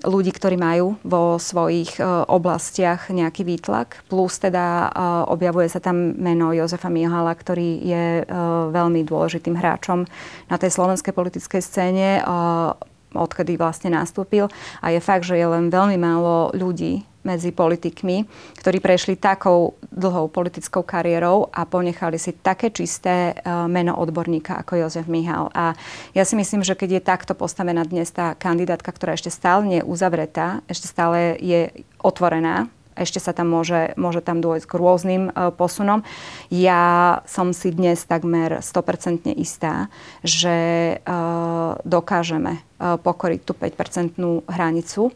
Ľudí, 0.04 0.32
ktorí 0.36 0.60
majú 0.60 1.00
vo 1.08 1.39
svojich 1.39 1.96
oblastiach 2.28 3.08
nejaký 3.08 3.48
výtlak, 3.48 4.04
plus 4.12 4.36
teda 4.44 4.92
objavuje 5.32 5.72
sa 5.72 5.80
tam 5.80 5.92
meno 5.93 6.51
Jozefa 6.51 6.89
Mihala, 6.89 7.32
ktorý 7.38 7.79
je 7.86 8.06
uh, 8.25 8.73
veľmi 8.73 9.06
dôležitým 9.06 9.53
hráčom 9.53 10.10
na 10.49 10.56
tej 10.58 10.73
slovenskej 10.73 11.13
politickej 11.13 11.62
scéne, 11.62 12.19
uh, 12.19 12.73
odkedy 13.13 13.56
vlastne 13.56 13.93
nastúpil. 13.93 14.49
A 14.82 14.89
je 14.89 14.99
fakt, 14.99 15.29
že 15.29 15.38
je 15.38 15.45
len 15.45 15.69
veľmi 15.69 15.97
málo 16.01 16.49
ľudí 16.58 17.06
medzi 17.23 17.56
politikmi, 17.56 18.27
ktorí 18.60 18.84
prešli 18.84 19.15
takou 19.15 19.79
dlhou 19.95 20.27
politickou 20.27 20.84
kariérou 20.84 21.47
a 21.56 21.63
ponechali 21.63 22.19
si 22.19 22.36
také 22.36 22.67
čisté 22.67 23.32
uh, 23.32 23.63
meno 23.71 23.95
odborníka 23.95 24.60
ako 24.60 24.84
Jozef 24.84 25.08
Mihal. 25.08 25.47
A 25.56 25.71
ja 26.12 26.23
si 26.27 26.36
myslím, 26.36 26.67
že 26.67 26.75
keď 26.75 26.99
je 26.99 27.08
takto 27.08 27.32
postavená 27.32 27.88
dnes 27.88 28.12
tá 28.12 28.36
kandidátka, 28.36 28.91
ktorá 28.91 29.15
ešte 29.15 29.32
stále 29.32 29.63
nie 29.63 29.79
je 29.79 29.88
uzavretá, 29.88 30.60
ešte 30.67 30.91
stále 30.91 31.39
je 31.39 31.71
otvorená, 32.03 32.67
ešte 32.95 33.19
sa 33.21 33.34
tam 33.34 33.51
môže, 33.51 33.93
môže 33.97 34.21
tam 34.21 34.41
dôjsť 34.41 34.65
k 34.65 34.73
rôznym 34.77 35.23
uh, 35.29 35.49
posunom. 35.53 36.01
Ja 36.49 37.21
som 37.25 37.51
si 37.51 37.73
dnes 37.73 38.06
takmer 38.06 38.62
100% 38.62 39.34
istá, 39.38 39.89
že 40.21 40.97
uh, 41.01 41.77
dokážeme 41.86 42.62
uh, 42.62 42.97
pokoriť 43.01 43.39
tú 43.45 43.53
5-percentnú 43.58 44.45
hranicu 44.47 45.12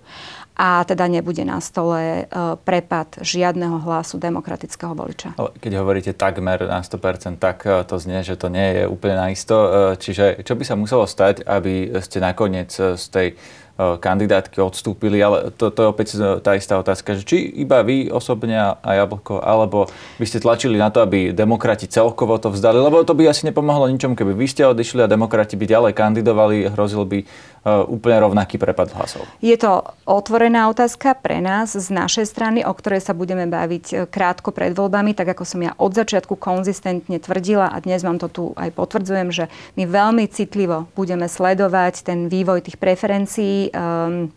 a 0.58 0.82
teda 0.90 1.06
nebude 1.06 1.46
na 1.46 1.62
stole 1.62 2.26
prepad 2.66 3.22
žiadneho 3.22 3.78
hlasu 3.78 4.18
demokratického 4.18 4.98
voliča. 4.98 5.38
Keď 5.38 5.74
hovoríte 5.78 6.18
takmer 6.18 6.66
na 6.66 6.82
100%, 6.82 7.38
tak 7.38 7.62
to 7.62 7.96
znie, 8.02 8.26
že 8.26 8.42
to 8.42 8.50
nie 8.50 8.82
je 8.82 8.84
úplne 8.90 9.22
naisto. 9.22 9.54
Čiže 10.02 10.42
čo 10.42 10.58
by 10.58 10.64
sa 10.66 10.74
muselo 10.74 11.06
stať, 11.06 11.46
aby 11.46 12.02
ste 12.02 12.18
nakoniec 12.18 12.74
z 12.74 13.06
tej 13.14 13.38
E, 13.38 13.67
kandidátky 13.78 14.58
odstúpili, 14.58 15.22
ale 15.22 15.54
to, 15.54 15.70
to 15.70 15.86
je 15.86 15.88
opäť 15.88 16.08
tá 16.42 16.58
istá 16.58 16.82
otázka, 16.82 17.14
že 17.14 17.24
či 17.24 17.38
iba 17.62 17.86
vy 17.86 18.10
osobne 18.10 18.58
a 18.58 18.90
Jablko, 18.98 19.38
alebo 19.38 19.86
by 20.18 20.26
ste 20.26 20.42
tlačili 20.42 20.82
na 20.82 20.90
to, 20.90 21.06
aby 21.06 21.30
demokrati 21.30 21.86
celkovo 21.86 22.42
to 22.42 22.50
vzdali, 22.50 22.82
lebo 22.82 23.06
to 23.06 23.14
by 23.14 23.30
asi 23.30 23.46
nepomohlo 23.46 23.86
ničom, 23.86 24.18
keby 24.18 24.34
vy 24.34 24.50
ste 24.50 24.66
odišli 24.66 25.06
a 25.06 25.12
demokrati 25.12 25.54
by 25.54 25.66
ďalej 25.70 25.94
kandidovali, 25.94 26.74
hrozil 26.74 27.06
by 27.06 27.22
uh, 27.22 27.86
úplne 27.86 28.18
rovnaký 28.18 28.58
prepad 28.58 28.90
hlasov. 28.98 29.30
Je 29.46 29.54
to 29.62 29.86
otvorená 30.10 30.74
otázka 30.74 31.14
pre 31.22 31.38
nás 31.38 31.78
z 31.78 31.88
našej 31.94 32.26
strany, 32.26 32.66
o 32.66 32.74
ktorej 32.74 33.06
sa 33.06 33.14
budeme 33.14 33.46
baviť 33.46 33.86
e, 33.94 33.96
krátko 34.10 34.50
pred 34.50 34.74
voľbami, 34.74 35.14
tak 35.14 35.38
ako 35.38 35.44
som 35.46 35.62
ja 35.62 35.78
od 35.78 35.94
začiatku 35.94 36.34
konzistentne 36.40 37.22
tvrdila 37.22 37.70
a 37.70 37.78
dnes 37.78 38.02
vám 38.02 38.18
to 38.18 38.28
tu 38.32 38.44
aj 38.58 38.74
potvrdzujem, 38.74 39.30
že 39.30 39.46
my 39.78 39.86
veľmi 39.86 40.26
citlivo 40.32 40.90
budeme 40.98 41.30
sledovať 41.30 42.08
ten 42.08 42.32
vývoj 42.32 42.66
tých 42.66 42.82
preferencií 42.82 43.67
um, 43.72 44.32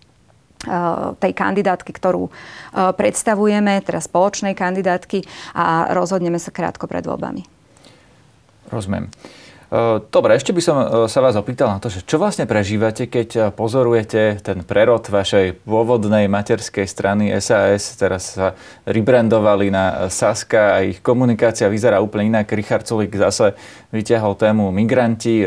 tej 1.16 1.32
kandidátky, 1.32 1.88
ktorú 1.88 2.28
uh, 2.28 2.92
predstavujeme, 2.92 3.80
teda 3.80 3.96
spoločnej 3.96 4.52
kandidátky 4.52 5.24
a 5.56 5.88
rozhodneme 5.96 6.36
sa 6.36 6.52
krátko 6.52 6.84
pred 6.84 7.00
voľbami. 7.08 7.48
Rozumiem. 8.68 9.08
Uh, 9.70 10.04
dobre, 10.12 10.36
ešte 10.36 10.52
by 10.52 10.60
som 10.60 10.76
sa 11.08 11.22
vás 11.22 11.38
opýtal 11.38 11.70
na 11.72 11.78
to, 11.80 11.88
že 11.88 12.04
čo 12.04 12.18
vlastne 12.20 12.44
prežívate, 12.44 13.08
keď 13.08 13.56
pozorujete 13.56 14.42
ten 14.44 14.66
prerod 14.66 15.06
vašej 15.06 15.62
pôvodnej 15.62 16.28
materskej 16.28 16.84
strany 16.84 17.30
SAS, 17.40 17.96
teraz 17.96 18.36
sa 18.36 18.52
rebrandovali 18.84 19.72
na 19.72 20.12
Saska 20.12 20.76
a 20.76 20.84
ich 20.84 21.00
komunikácia 21.00 21.70
vyzerá 21.70 22.02
úplne 22.02 22.36
inak. 22.36 22.50
Richard 22.52 22.84
Sulik 22.84 23.14
zase 23.14 23.54
vyťahol 23.94 24.36
tému 24.36 24.68
migranti. 24.74 25.46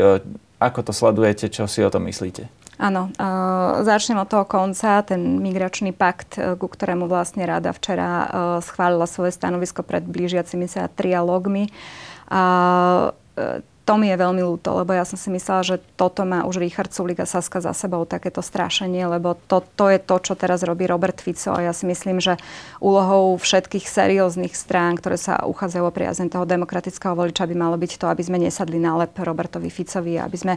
Ako 0.58 0.80
to 0.82 0.96
sledujete, 0.96 1.52
čo 1.52 1.68
si 1.68 1.84
o 1.84 1.92
tom 1.92 2.08
myslíte? 2.08 2.48
Áno, 2.74 3.10
uh, 3.10 3.82
začnem 3.86 4.18
od 4.18 4.28
toho 4.30 4.44
konca. 4.48 5.02
Ten 5.06 5.38
migračný 5.38 5.94
pakt, 5.94 6.38
uh, 6.38 6.58
ku 6.58 6.66
ktorému 6.66 7.06
vlastne 7.06 7.46
rada 7.46 7.70
včera 7.70 8.10
uh, 8.10 8.26
schválila 8.62 9.06
svoje 9.06 9.30
stanovisko 9.30 9.86
pred 9.86 10.02
blížiacimi 10.02 10.66
sa 10.66 10.90
trialógmi. 10.90 11.70
Uh, 12.32 13.14
to 13.84 14.00
mi 14.00 14.08
je 14.08 14.16
veľmi 14.16 14.40
ľúto, 14.40 14.72
lebo 14.80 14.96
ja 14.96 15.04
som 15.04 15.20
si 15.20 15.28
myslela, 15.28 15.60
že 15.60 15.76
toto 16.00 16.24
má 16.24 16.48
už 16.48 16.56
Richard 16.56 16.88
Sulik 16.88 17.20
a 17.20 17.28
Saska 17.28 17.60
za 17.60 17.76
sebou 17.76 18.08
takéto 18.08 18.40
strašenie, 18.40 19.04
lebo 19.04 19.36
to, 19.44 19.60
to 19.76 19.92
je 19.92 20.00
to, 20.00 20.16
čo 20.24 20.32
teraz 20.32 20.64
robí 20.64 20.88
Robert 20.88 21.20
Fico 21.20 21.52
a 21.52 21.60
ja 21.60 21.76
si 21.76 21.84
myslím, 21.84 22.16
že 22.16 22.40
úlohou 22.80 23.36
všetkých 23.36 23.84
serióznych 23.84 24.56
strán, 24.56 24.96
ktoré 24.96 25.20
sa 25.20 25.44
uchádzajú 25.44 25.84
o 25.84 25.92
priazeň 25.92 26.32
toho 26.32 26.48
demokratického 26.48 27.12
voliča, 27.12 27.44
by 27.44 27.52
malo 27.52 27.76
byť 27.76 28.00
to, 28.00 28.08
aby 28.08 28.24
sme 28.24 28.40
nesadli 28.40 28.80
na 28.80 28.96
lep 28.96 29.12
Robertovi 29.12 29.68
Ficovi, 29.68 30.16
aby 30.16 30.36
sme 30.40 30.54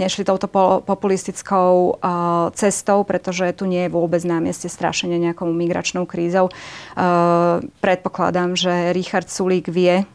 nešli 0.00 0.24
touto 0.24 0.48
populistickou 0.80 2.00
uh, 2.00 2.48
cestou, 2.56 3.04
pretože 3.04 3.44
tu 3.60 3.68
nie 3.68 3.86
je 3.86 3.92
vôbec 3.92 4.24
na 4.24 4.40
strašenie 4.50 5.20
nejakou 5.20 5.52
migračnou 5.52 6.08
krízou. 6.08 6.48
Uh, 6.96 7.60
predpokladám, 7.84 8.56
že 8.56 8.96
Richard 8.96 9.28
Sulík 9.28 9.68
vie, 9.68 10.08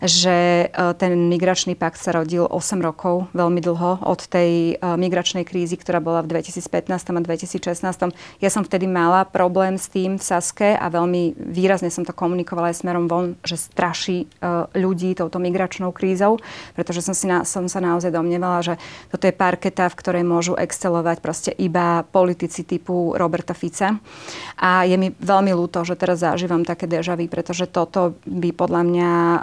že 0.00 0.66
e, 0.66 0.94
ten 0.96 1.12
migračný 1.28 1.76
pakt 1.76 2.00
sa 2.00 2.16
rodil 2.16 2.48
8 2.48 2.80
rokov, 2.80 3.28
veľmi 3.36 3.60
dlho, 3.60 4.00
od 4.00 4.20
tej 4.24 4.74
e, 4.74 4.96
migračnej 4.96 5.44
krízy, 5.44 5.76
ktorá 5.76 6.00
bola 6.00 6.24
v 6.24 6.40
2015 6.40 6.88
a 6.88 7.20
2016. 7.20 8.40
Ja 8.40 8.50
som 8.50 8.64
vtedy 8.64 8.88
mala 8.88 9.28
problém 9.28 9.76
s 9.76 9.92
tým 9.92 10.16
v 10.16 10.24
Saske 10.24 10.72
a 10.72 10.88
veľmi 10.88 11.36
výrazne 11.36 11.92
som 11.92 12.08
to 12.08 12.16
komunikovala 12.16 12.72
aj 12.72 12.80
smerom 12.80 13.12
von, 13.12 13.36
že 13.44 13.60
straší 13.60 14.24
e, 14.24 14.26
ľudí 14.80 15.12
touto 15.12 15.36
migračnou 15.36 15.92
krízou, 15.92 16.40
pretože 16.72 17.04
som, 17.04 17.12
si 17.12 17.28
na, 17.28 17.44
som 17.44 17.68
sa 17.68 17.84
naozaj 17.84 18.08
domnievala, 18.08 18.64
že 18.64 18.74
toto 19.12 19.28
je 19.28 19.36
parketa, 19.36 19.92
v 19.92 19.98
ktorej 20.00 20.24
môžu 20.24 20.56
excelovať 20.56 21.20
proste 21.20 21.50
iba 21.52 22.08
politici 22.08 22.64
typu 22.64 23.12
Roberta 23.20 23.52
Fica. 23.52 24.00
A 24.56 24.88
je 24.88 24.96
mi 24.96 25.12
veľmi 25.12 25.52
ľúto, 25.52 25.84
že 25.84 25.92
teraz 26.00 26.24
zažívam 26.24 26.64
také 26.64 26.88
dežavy, 26.88 27.28
pretože 27.28 27.68
toto 27.68 28.16
by 28.24 28.50
podľa 28.56 28.82
mňa 28.88 29.10
uh, 29.12 29.40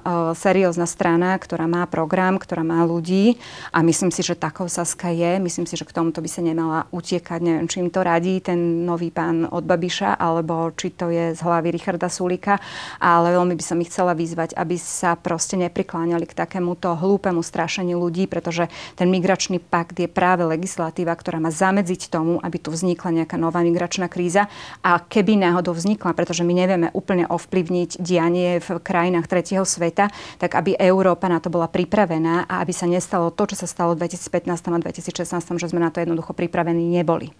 seriózna 0.47 0.87
strana, 0.87 1.35
ktorá 1.35 1.67
má 1.67 1.83
program, 1.91 2.39
ktorá 2.39 2.63
má 2.63 2.87
ľudí 2.87 3.35
a 3.75 3.83
myslím 3.83 4.15
si, 4.15 4.23
že 4.23 4.39
takou 4.39 4.71
Saska 4.71 5.11
je. 5.11 5.43
Myslím 5.43 5.67
si, 5.67 5.75
že 5.75 5.83
k 5.83 5.91
tomuto 5.91 6.23
by 6.23 6.29
sa 6.31 6.39
nemala 6.39 6.87
utiekať. 6.95 7.39
Neviem, 7.43 7.67
či 7.67 7.83
to 7.91 7.99
radí 7.99 8.39
ten 8.39 8.87
nový 8.87 9.11
pán 9.11 9.43
od 9.43 9.67
Babiša, 9.67 10.15
alebo 10.15 10.71
či 10.71 10.95
to 10.95 11.11
je 11.11 11.35
z 11.35 11.39
hlavy 11.43 11.75
Richarda 11.75 12.07
Sulika, 12.07 12.63
ale 13.03 13.35
veľmi 13.35 13.59
by 13.59 13.63
som 13.65 13.75
ich 13.83 13.91
chcela 13.91 14.15
vyzvať, 14.15 14.55
aby 14.55 14.79
sa 14.79 15.19
proste 15.19 15.59
neprikláňali 15.59 16.23
k 16.23 16.37
takémuto 16.37 16.95
hlúpemu 16.95 17.43
strašeniu 17.43 17.99
ľudí, 17.99 18.31
pretože 18.31 18.71
ten 18.95 19.11
migračný 19.11 19.59
pakt 19.59 19.99
je 19.99 20.07
práve 20.07 20.47
legislatíva, 20.47 21.11
ktorá 21.11 21.43
má 21.43 21.51
zamedziť 21.51 22.07
tomu, 22.07 22.39
aby 22.39 22.55
tu 22.55 22.71
vznikla 22.71 23.23
nejaká 23.23 23.35
nová 23.35 23.59
migračná 23.67 24.07
kríza. 24.07 24.47
A 24.79 25.03
keby 25.03 25.35
náhodou 25.35 25.75
vznikla, 25.75 26.15
pretože 26.15 26.47
my 26.47 26.53
nevieme 26.55 26.87
úplne 26.95 27.27
ovplyvniť 27.27 27.99
dianie 27.99 28.63
v 28.63 28.79
krajinách 28.79 29.27
tretieho 29.27 29.67
sveta, 29.67 30.07
tak 30.37 30.53
aby 30.53 30.77
Európa 30.77 31.25
na 31.27 31.41
to 31.41 31.49
bola 31.49 31.65
pripravená 31.65 32.45
a 32.45 32.61
aby 32.61 32.73
sa 32.73 32.85
nestalo 32.85 33.33
to, 33.33 33.49
čo 33.49 33.57
sa 33.57 33.67
stalo 33.67 33.97
v 33.97 34.05
2015 34.05 34.53
a 34.53 34.79
2016, 34.81 35.61
že 35.61 35.67
sme 35.69 35.81
na 35.81 35.89
to 35.89 36.01
jednoducho 36.01 36.37
pripravení 36.37 36.85
neboli. 36.85 37.33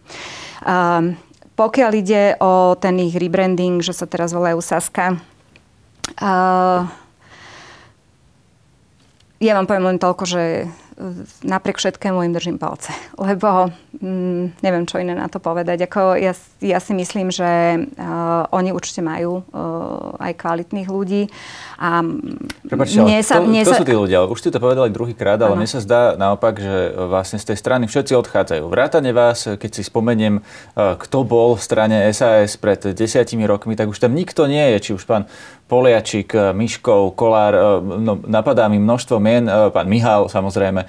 Um, 0.66 1.18
pokiaľ 1.58 1.92
ide 1.98 2.38
o 2.38 2.78
ten 2.78 2.98
ich 3.02 3.18
rebranding, 3.18 3.82
že 3.82 3.94
sa 3.94 4.06
teraz 4.06 4.34
volajú 4.34 4.62
Saska, 4.62 5.18
uh, 6.22 6.82
ja 9.38 9.54
vám 9.54 9.70
poviem 9.70 9.94
len 9.94 10.02
toľko, 10.02 10.24
že 10.26 10.44
napriek 11.46 11.78
všetkému 11.78 12.26
im 12.26 12.34
držím 12.34 12.58
palce. 12.58 12.90
Lebo 13.28 13.70
mm, 14.02 14.62
neviem, 14.66 14.86
čo 14.90 14.98
iné 14.98 15.14
na 15.14 15.30
to 15.30 15.38
povedať. 15.38 15.86
Ako 15.86 16.18
ja, 16.18 16.34
ja 16.62 16.80
si 16.82 16.94
myslím, 16.98 17.30
že 17.30 17.46
uh, 17.46 18.50
oni 18.50 18.74
určite 18.74 19.06
majú 19.06 19.46
uh, 19.46 20.18
aj 20.18 20.34
kvalitných 20.42 20.90
ľudí. 20.90 21.30
A 21.78 22.02
Prepačte, 22.66 23.06
mne 23.06 23.22
sa, 23.22 23.38
mne 23.38 23.62
to, 23.62 23.70
to 23.70 23.74
sa... 23.78 23.80
sú 23.82 23.86
tí 23.86 23.94
ľudia? 23.94 24.26
Už 24.26 24.42
ste 24.42 24.50
to 24.50 24.58
povedali 24.58 24.90
druhýkrát, 24.90 25.38
ale 25.38 25.54
ano. 25.54 25.62
mne 25.62 25.70
sa 25.70 25.80
zdá 25.80 26.18
naopak, 26.18 26.58
že 26.58 26.98
vlastne 26.98 27.38
z 27.38 27.54
tej 27.54 27.58
strany 27.62 27.86
všetci 27.86 28.18
odchádzajú. 28.18 28.66
Vrátane 28.66 29.14
vás, 29.14 29.46
keď 29.46 29.70
si 29.78 29.84
spomeniem, 29.86 30.42
uh, 30.42 30.98
kto 30.98 31.22
bol 31.22 31.54
v 31.54 31.62
strane 31.62 31.98
SAS 32.10 32.58
pred 32.58 32.82
desiatimi 32.82 33.46
rokmi, 33.46 33.78
tak 33.78 33.94
už 33.94 34.02
tam 34.02 34.18
nikto 34.18 34.50
nie 34.50 34.74
je. 34.78 34.90
Či 34.90 34.92
už 34.98 35.06
pán 35.06 35.30
Poliačik, 35.67 36.32
Miškov, 36.56 37.19
Kolár, 37.19 37.84
no, 37.84 38.15
napadá 38.23 38.71
mi 38.71 38.80
množstvo 38.80 39.19
mien, 39.19 39.43
pán 39.75 39.91
Mihal 39.91 40.32
samozrejme, 40.32 40.88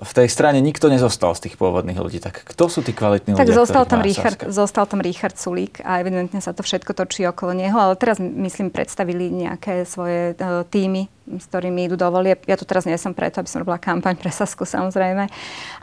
v 0.00 0.12
tej 0.16 0.28
strane 0.32 0.64
nikto 0.64 0.88
nezostal 0.88 1.36
z 1.36 1.46
tých 1.46 1.60
pôvodných 1.60 2.00
ľudí. 2.00 2.16
Tak 2.24 2.48
kto 2.48 2.72
sú 2.72 2.80
tí 2.80 2.96
kvalitní 2.96 3.36
tak 3.36 3.44
ľudia? 3.44 3.52
Tak 3.52 3.60
zostal 3.60 3.84
tam, 3.84 4.00
Richard, 4.00 4.38
zostal 4.48 4.84
tam 4.88 5.04
Richard 5.04 5.36
Sulík 5.36 5.84
a 5.84 6.00
evidentne 6.00 6.40
sa 6.40 6.56
to 6.56 6.64
všetko 6.64 6.96
točí 6.96 7.28
okolo 7.28 7.52
neho, 7.52 7.76
ale 7.76 7.92
teraz 8.00 8.16
myslím 8.16 8.72
predstavili 8.72 9.28
nejaké 9.28 9.84
svoje 9.84 10.32
týmy, 10.72 11.12
s 11.36 11.44
ktorými 11.52 11.84
idú 11.84 12.00
do 12.00 12.08
volieb. 12.08 12.40
Ja 12.48 12.56
tu 12.56 12.64
teraz 12.64 12.88
nie 12.88 12.96
som 12.96 13.12
preto, 13.12 13.44
aby 13.44 13.52
som 13.52 13.60
robila 13.60 13.76
kampaň 13.76 14.16
pre 14.16 14.32
Sasku 14.32 14.64
samozrejme, 14.64 15.28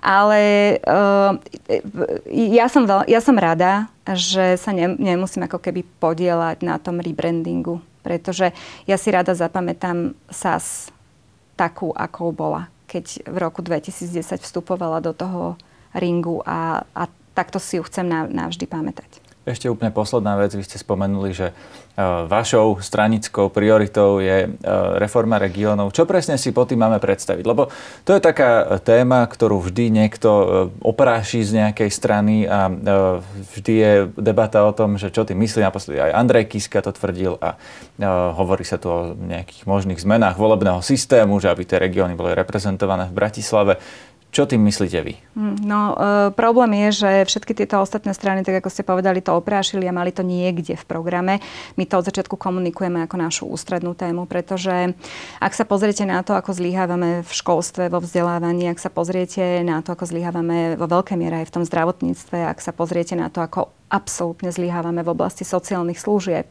ale 0.01 0.41
uh, 0.89 1.37
ja, 2.33 2.65
som 2.65 2.89
veľ, 2.89 3.05
ja 3.05 3.21
som 3.21 3.37
rada, 3.37 3.93
že 4.17 4.57
sa 4.57 4.73
ne, 4.73 4.97
nemusím 4.97 5.45
ako 5.45 5.61
keby 5.61 5.85
podielať 6.01 6.65
na 6.65 6.81
tom 6.81 6.97
rebrandingu, 6.97 7.83
pretože 8.03 8.51
ja 8.85 8.99
si 8.99 9.09
rada 9.09 9.31
zapamätám 9.33 10.13
SAS 10.27 10.91
takú, 11.55 11.95
akou 11.95 12.35
bola 12.35 12.67
keď 12.93 13.25
v 13.25 13.37
roku 13.41 13.65
2010 13.65 14.37
vstupovala 14.45 15.01
do 15.01 15.17
toho 15.17 15.57
ringu 15.97 16.45
a, 16.45 16.85
a 16.93 17.09
takto 17.33 17.57
si 17.57 17.81
ju 17.81 17.83
chcem 17.89 18.05
navždy 18.05 18.69
pamätať. 18.69 19.22
Ešte 19.43 19.67
úplne 19.67 19.91
posledná 19.91 20.39
vec. 20.39 20.55
Vy 20.55 20.63
ste 20.63 20.79
spomenuli, 20.79 21.35
že 21.35 21.51
e, 21.51 21.53
vašou 22.31 22.79
stranickou 22.79 23.51
prioritou 23.51 24.23
je 24.23 24.47
e, 24.47 24.49
reforma 24.95 25.35
regiónov. 25.35 25.91
Čo 25.91 26.07
presne 26.07 26.39
si 26.39 26.55
po 26.55 26.63
tým 26.63 26.79
máme 26.79 27.03
predstaviť? 27.03 27.43
Lebo 27.43 27.67
to 28.07 28.15
je 28.15 28.23
taká 28.23 28.79
téma, 28.79 29.27
ktorú 29.27 29.59
vždy 29.59 29.91
niekto 29.91 30.29
e, 30.31 30.45
opráši 30.79 31.43
z 31.43 31.59
nejakej 31.59 31.89
strany 31.91 32.47
a 32.47 32.71
vždy 33.51 33.73
je 33.75 33.93
debata 34.15 34.63
o 34.63 34.71
tom, 34.71 34.95
že 34.95 35.11
čo 35.11 35.27
tým 35.27 35.43
myslí. 35.43 35.59
Naposledy 35.59 35.99
aj 35.99 36.15
Andrej 36.15 36.47
Kiska 36.47 36.79
to 36.79 36.95
tvrdil 36.95 37.35
a 37.43 37.59
hovorí 38.39 38.63
sa 38.63 38.79
tu 38.79 38.87
o 38.87 39.11
nejakých 39.11 39.67
možných 39.67 39.99
zmenách 39.99 40.39
volebného 40.39 40.79
systému, 40.79 41.43
že 41.43 41.51
aby 41.51 41.67
tie 41.67 41.83
regióny 41.83 42.15
boli 42.15 42.31
reprezentované 42.31 43.11
v 43.11 43.17
Bratislave. 43.19 43.75
Čo 44.33 44.49
tým 44.49 44.65
myslíte 44.65 44.97
vy? 45.05 45.13
Hm, 45.37 45.61
no, 45.61 45.93
e, 45.93 46.33
problém 46.33 46.89
je, 46.89 47.05
že 47.05 47.09
všetky 47.29 47.53
tieto 47.53 47.77
ostatné 47.77 48.17
strany, 48.17 48.41
tak 48.41 48.65
ako 48.65 48.69
ste 48.73 48.81
povedali, 48.81 49.21
to 49.21 49.37
oprášili 49.37 49.85
a 49.85 49.93
mali 49.93 50.09
to 50.09 50.25
niekde 50.25 50.73
v 50.73 50.85
programe. 50.89 51.37
My 51.77 51.85
to 51.85 52.01
od 52.01 52.09
začiatku 52.09 52.33
komunikujeme 52.33 53.05
ako 53.05 53.15
našu 53.21 53.43
ústrednú 53.45 53.93
tému, 53.93 54.25
pretože 54.25 54.97
ak 55.37 55.53
sa 55.53 55.69
pozriete 55.69 56.09
na 56.09 56.25
to, 56.25 56.33
ako 56.33 56.49
zlyhávame 56.49 57.21
v 57.21 57.29
školstve, 57.29 57.93
vo 57.93 58.01
vzdelávaní, 58.01 58.73
ak 58.73 58.81
sa 58.81 58.89
pozriete 58.89 59.61
na 59.61 59.85
to, 59.85 59.93
ako 59.93 60.09
zlyhávame 60.09 60.81
vo 60.81 60.89
veľkej 60.89 61.13
miere 61.13 61.45
aj 61.45 61.53
v 61.53 61.53
tom 61.53 61.63
zdravotníctve, 61.69 62.49
ak 62.49 62.57
sa 62.57 62.73
pozriete 62.73 63.13
na 63.13 63.29
to, 63.29 63.37
ako 63.45 63.69
absolútne 63.93 64.49
zlyhávame 64.49 65.05
v 65.05 65.13
oblasti 65.13 65.45
sociálnych 65.45 66.01
služieb, 66.01 66.49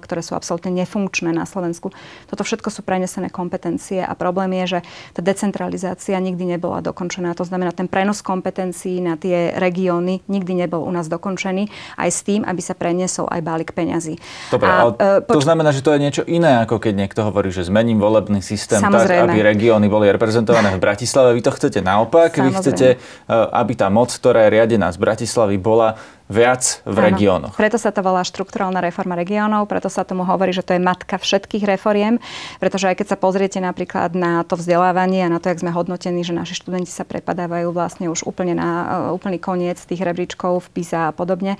ktoré 0.00 0.24
sú 0.24 0.32
absolútne 0.32 0.72
nefunkčné 0.72 1.36
na 1.36 1.44
Slovensku. 1.44 1.92
Toto 2.32 2.48
všetko 2.48 2.72
sú 2.72 2.80
prenesené 2.80 3.28
kompetencie 3.28 4.00
a 4.00 4.16
problém 4.16 4.56
je, 4.64 4.80
že 4.80 4.88
tá 5.12 5.20
decentralizácia 5.20 6.16
nikdy 6.16 6.56
nebola 6.56 6.80
dokončená. 6.80 7.36
To 7.36 7.44
znamená, 7.44 7.76
ten 7.76 7.92
prenos 7.92 8.24
kompetencií 8.24 9.04
na 9.04 9.20
tie 9.20 9.52
regióny 9.60 10.24
nikdy 10.32 10.64
nebol 10.64 10.80
u 10.80 10.88
nás 10.88 11.12
dokončený, 11.12 11.68
aj 12.00 12.08
s 12.08 12.24
tým, 12.24 12.40
aby 12.48 12.64
sa 12.64 12.72
preniesol 12.72 13.28
aj 13.28 13.44
balík 13.44 13.76
peňazí. 13.76 14.16
Dobre, 14.48 14.72
a, 14.72 14.72
ale 14.80 14.90
e, 14.96 15.28
poč- 15.28 15.36
to 15.36 15.44
znamená, 15.44 15.76
že 15.76 15.84
to 15.84 15.92
je 15.92 16.00
niečo 16.00 16.24
iné, 16.24 16.64
ako 16.64 16.80
keď 16.80 16.94
niekto 17.04 17.20
hovorí, 17.28 17.52
že 17.52 17.68
zmením 17.68 18.00
volebný 18.00 18.40
systém 18.40 18.80
Samozrejme. 18.80 19.28
tak, 19.28 19.36
aby 19.36 19.44
regióny 19.44 19.92
boli 19.92 20.08
reprezentované 20.08 20.72
v 20.72 20.80
Bratislave. 20.80 21.36
Vy 21.36 21.44
to 21.44 21.52
chcete 21.52 21.84
naopak, 21.84 22.32
Samozrejme. 22.32 22.48
vy 22.48 22.52
chcete, 22.56 22.88
e, 22.96 23.34
aby 23.34 23.72
tá 23.76 23.92
moc, 23.92 24.08
ktorá 24.08 24.48
je 24.48 24.56
riadená 24.56 24.88
z 24.88 24.96
Bratislavy, 24.96 25.60
bola 25.60 26.00
viac 26.28 26.84
v 26.84 27.08
regiónoch. 27.08 27.56
Preto 27.56 27.80
sa 27.80 27.88
to 27.88 28.04
volá 28.04 28.20
štrukturálna 28.20 28.84
reforma 28.84 29.16
regiónov, 29.16 29.64
preto 29.64 29.88
sa 29.88 30.04
tomu 30.04 30.28
hovorí, 30.28 30.52
že 30.52 30.60
to 30.60 30.76
je 30.76 30.80
matka 30.80 31.16
všetkých 31.16 31.64
reforiem, 31.64 32.20
pretože 32.60 32.84
aj 32.92 33.00
keď 33.00 33.06
sa 33.12 33.18
pozriete 33.18 33.58
napríklad 33.64 34.12
na 34.12 34.44
to 34.44 34.60
vzdelávanie 34.60 35.24
a 35.24 35.32
na 35.32 35.40
to, 35.40 35.48
jak 35.48 35.64
sme 35.64 35.72
hodnotení, 35.72 36.20
že 36.20 36.36
naši 36.36 36.60
študenti 36.60 36.92
sa 36.92 37.08
prepadávajú 37.08 37.72
vlastne 37.72 38.12
už 38.12 38.28
úplne 38.28 38.52
na 38.52 38.68
uh, 38.68 39.16
úplný 39.16 39.40
koniec 39.40 39.80
tých 39.80 40.04
rebríčkov 40.04 40.68
v 40.68 40.80
PISA 40.80 41.08
a 41.08 41.12
podobne, 41.16 41.56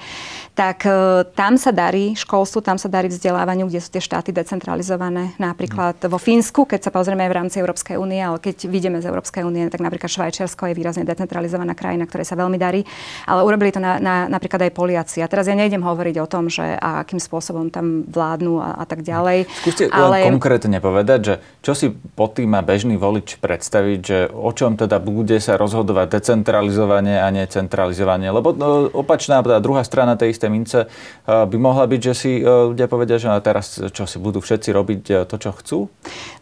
tak 0.52 0.85
uh, 0.85 1.24
tam 1.33 1.57
sa 1.57 1.72
darí 1.72 2.12
školstvu, 2.12 2.61
tam 2.61 2.76
sa 2.76 2.92
darí 2.92 3.09
vzdelávaniu, 3.09 3.72
kde 3.72 3.81
sú 3.81 3.88
tie 3.88 4.04
štáty 4.04 4.37
decentralizované. 4.37 5.33
Napríklad 5.40 5.96
vo 6.12 6.20
Fínsku, 6.20 6.68
keď 6.68 6.88
sa 6.88 6.90
pozrieme 6.92 7.24
aj 7.24 7.31
v 7.33 7.38
rámci 7.40 7.57
Európskej 7.57 7.96
únie, 7.96 8.20
ale 8.20 8.37
keď 8.37 8.68
vidíme 8.68 9.00
z 9.00 9.09
Európskej 9.09 9.48
únie, 9.48 9.64
tak 9.72 9.81
napríklad 9.81 10.12
Švajčiarsko 10.12 10.68
je 10.68 10.76
výrazne 10.76 11.09
decentralizovaná 11.09 11.72
krajina, 11.72 12.04
ktoré 12.04 12.28
sa 12.28 12.37
veľmi 12.37 12.61
darí, 12.61 12.85
ale 13.24 13.40
urobili 13.48 13.72
to 13.72 13.81
na, 13.81 13.96
na, 13.96 14.28
napríklad 14.28 14.58
napríklad 14.59 14.66
aj 14.66 14.73
Poliaci. 14.75 15.18
A 15.23 15.31
teraz 15.31 15.47
ja 15.47 15.55
nejdem 15.55 15.87
hovoriť 15.87 16.16
o 16.18 16.27
tom, 16.27 16.51
že 16.51 16.75
a 16.75 17.07
akým 17.07 17.23
spôsobom 17.23 17.71
tam 17.71 18.03
vládnu 18.11 18.59
a, 18.59 18.83
a 18.83 18.85
tak 18.85 19.07
ďalej. 19.07 19.47
Skúste 19.62 19.87
ale... 19.94 20.27
konkrétne 20.27 20.83
povedať, 20.83 21.21
že 21.23 21.35
čo 21.62 21.73
si 21.79 21.94
pod 21.94 22.35
tým 22.35 22.51
má 22.51 22.61
bežný 22.66 22.99
volič 22.99 23.38
predstaviť, 23.38 23.99
že 24.03 24.18
o 24.35 24.51
čom 24.51 24.75
teda 24.75 24.99
bude 24.99 25.38
sa 25.38 25.55
rozhodovať 25.55 26.18
decentralizovanie 26.18 27.23
a 27.23 27.31
necentralizovanie. 27.31 28.35
Lebo 28.35 28.51
no, 28.51 28.90
opačná, 28.90 29.40
tá 29.47 29.62
druhá 29.62 29.87
strana 29.87 30.18
tej 30.18 30.35
istej 30.35 30.51
mince 30.51 30.79
e, 30.85 30.87
by 31.29 31.57
mohla 31.61 31.87
byť, 31.87 32.01
že 32.03 32.14
si 32.16 32.33
e, 32.40 32.42
ľudia 32.42 32.90
povedia, 32.90 33.23
že 33.23 33.31
teraz 33.44 33.79
čo 33.79 34.05
si 34.09 34.18
budú 34.18 34.42
všetci 34.42 34.68
robiť 34.75 35.03
e, 35.07 35.14
to, 35.29 35.37
čo 35.38 35.51
chcú? 35.55 35.79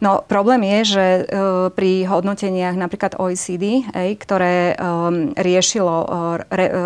No 0.01 0.23
problém 0.25 0.63
je, 0.63 0.79
že 0.97 1.05
pri 1.73 2.07
hodnoteniach 2.07 2.77
napríklad 2.77 3.19
OECD, 3.19 3.83
ktoré 4.17 4.77
riešilo 5.35 6.07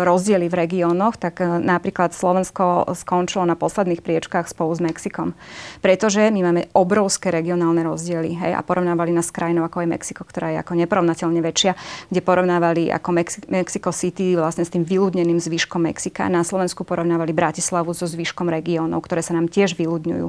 rozdiely 0.02 0.50
v 0.50 0.54
regiónoch, 0.54 1.16
tak 1.22 1.38
e, 1.38 1.46
napríklad 1.62 2.10
Slovensko 2.10 2.90
skončilo 2.98 3.46
na 3.46 3.54
posledných 3.54 4.02
priečkách 4.02 4.50
spolu 4.50 4.74
s 4.74 4.82
Mexikom. 4.82 5.38
Pretože 5.78 6.26
my 6.34 6.40
máme 6.42 6.62
obrovské 6.74 7.30
regionálne 7.30 7.86
rozdiely 7.86 8.34
hej, 8.34 8.52
a 8.58 8.60
porovnávali 8.66 9.14
nás 9.14 9.30
s 9.30 9.34
krajinou 9.34 9.62
ako 9.62 9.86
je 9.86 9.88
Mexiko, 9.94 10.26
ktorá 10.26 10.50
je 10.50 10.58
ako 10.58 10.74
neporovnateľne 10.74 11.38
väčšia, 11.38 11.78
kde 12.10 12.20
porovnávali 12.26 12.90
ako 12.90 13.08
Mex- 13.14 13.46
Mexico 13.46 13.94
City 13.94 14.34
vlastne 14.34 14.66
s 14.66 14.74
tým 14.74 14.82
vyľudneným 14.82 15.38
zvyškom 15.38 15.86
Mexika. 15.86 16.26
Na 16.26 16.42
Slovensku 16.42 16.82
porovnávali 16.82 17.30
Bratislavu 17.30 17.94
so 17.94 18.10
zvyškom 18.10 18.50
regiónov, 18.50 19.06
ktoré 19.06 19.22
sa 19.22 19.38
nám 19.38 19.46
tiež 19.46 19.78
vyľudňujú. 19.78 20.26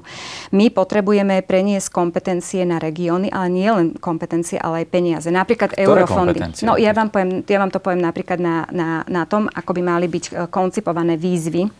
My 0.54 0.70
potrebujeme 0.70 1.42
preniesť 1.42 1.90
kompetencie 1.90 2.62
na 2.68 2.78
regióny, 2.78 3.34
ale 3.34 3.48
nie 3.50 3.70
len 3.72 3.88
kompetencie, 3.98 4.62
ale 4.62 4.86
aj 4.86 4.88
peniaze. 4.94 5.28
Napríklad 5.32 5.74
Ktoré 5.74 5.88
eurofondy. 5.88 6.40
No 6.68 6.76
ja 6.76 6.92
vám, 6.92 7.10
poviem, 7.10 7.42
ja 7.48 7.58
vám 7.58 7.72
to 7.72 7.80
poviem 7.80 8.04
napríklad 8.04 8.38
na, 8.44 8.68
na, 8.70 8.90
na 9.08 9.24
tom, 9.24 9.48
ako 9.48 9.72
by 9.74 9.82
mali 9.82 10.06
byť 10.12 10.26
e, 10.28 10.32
koncip 10.52 10.83
koncipované 10.84 11.16
výzvy. 11.16 11.72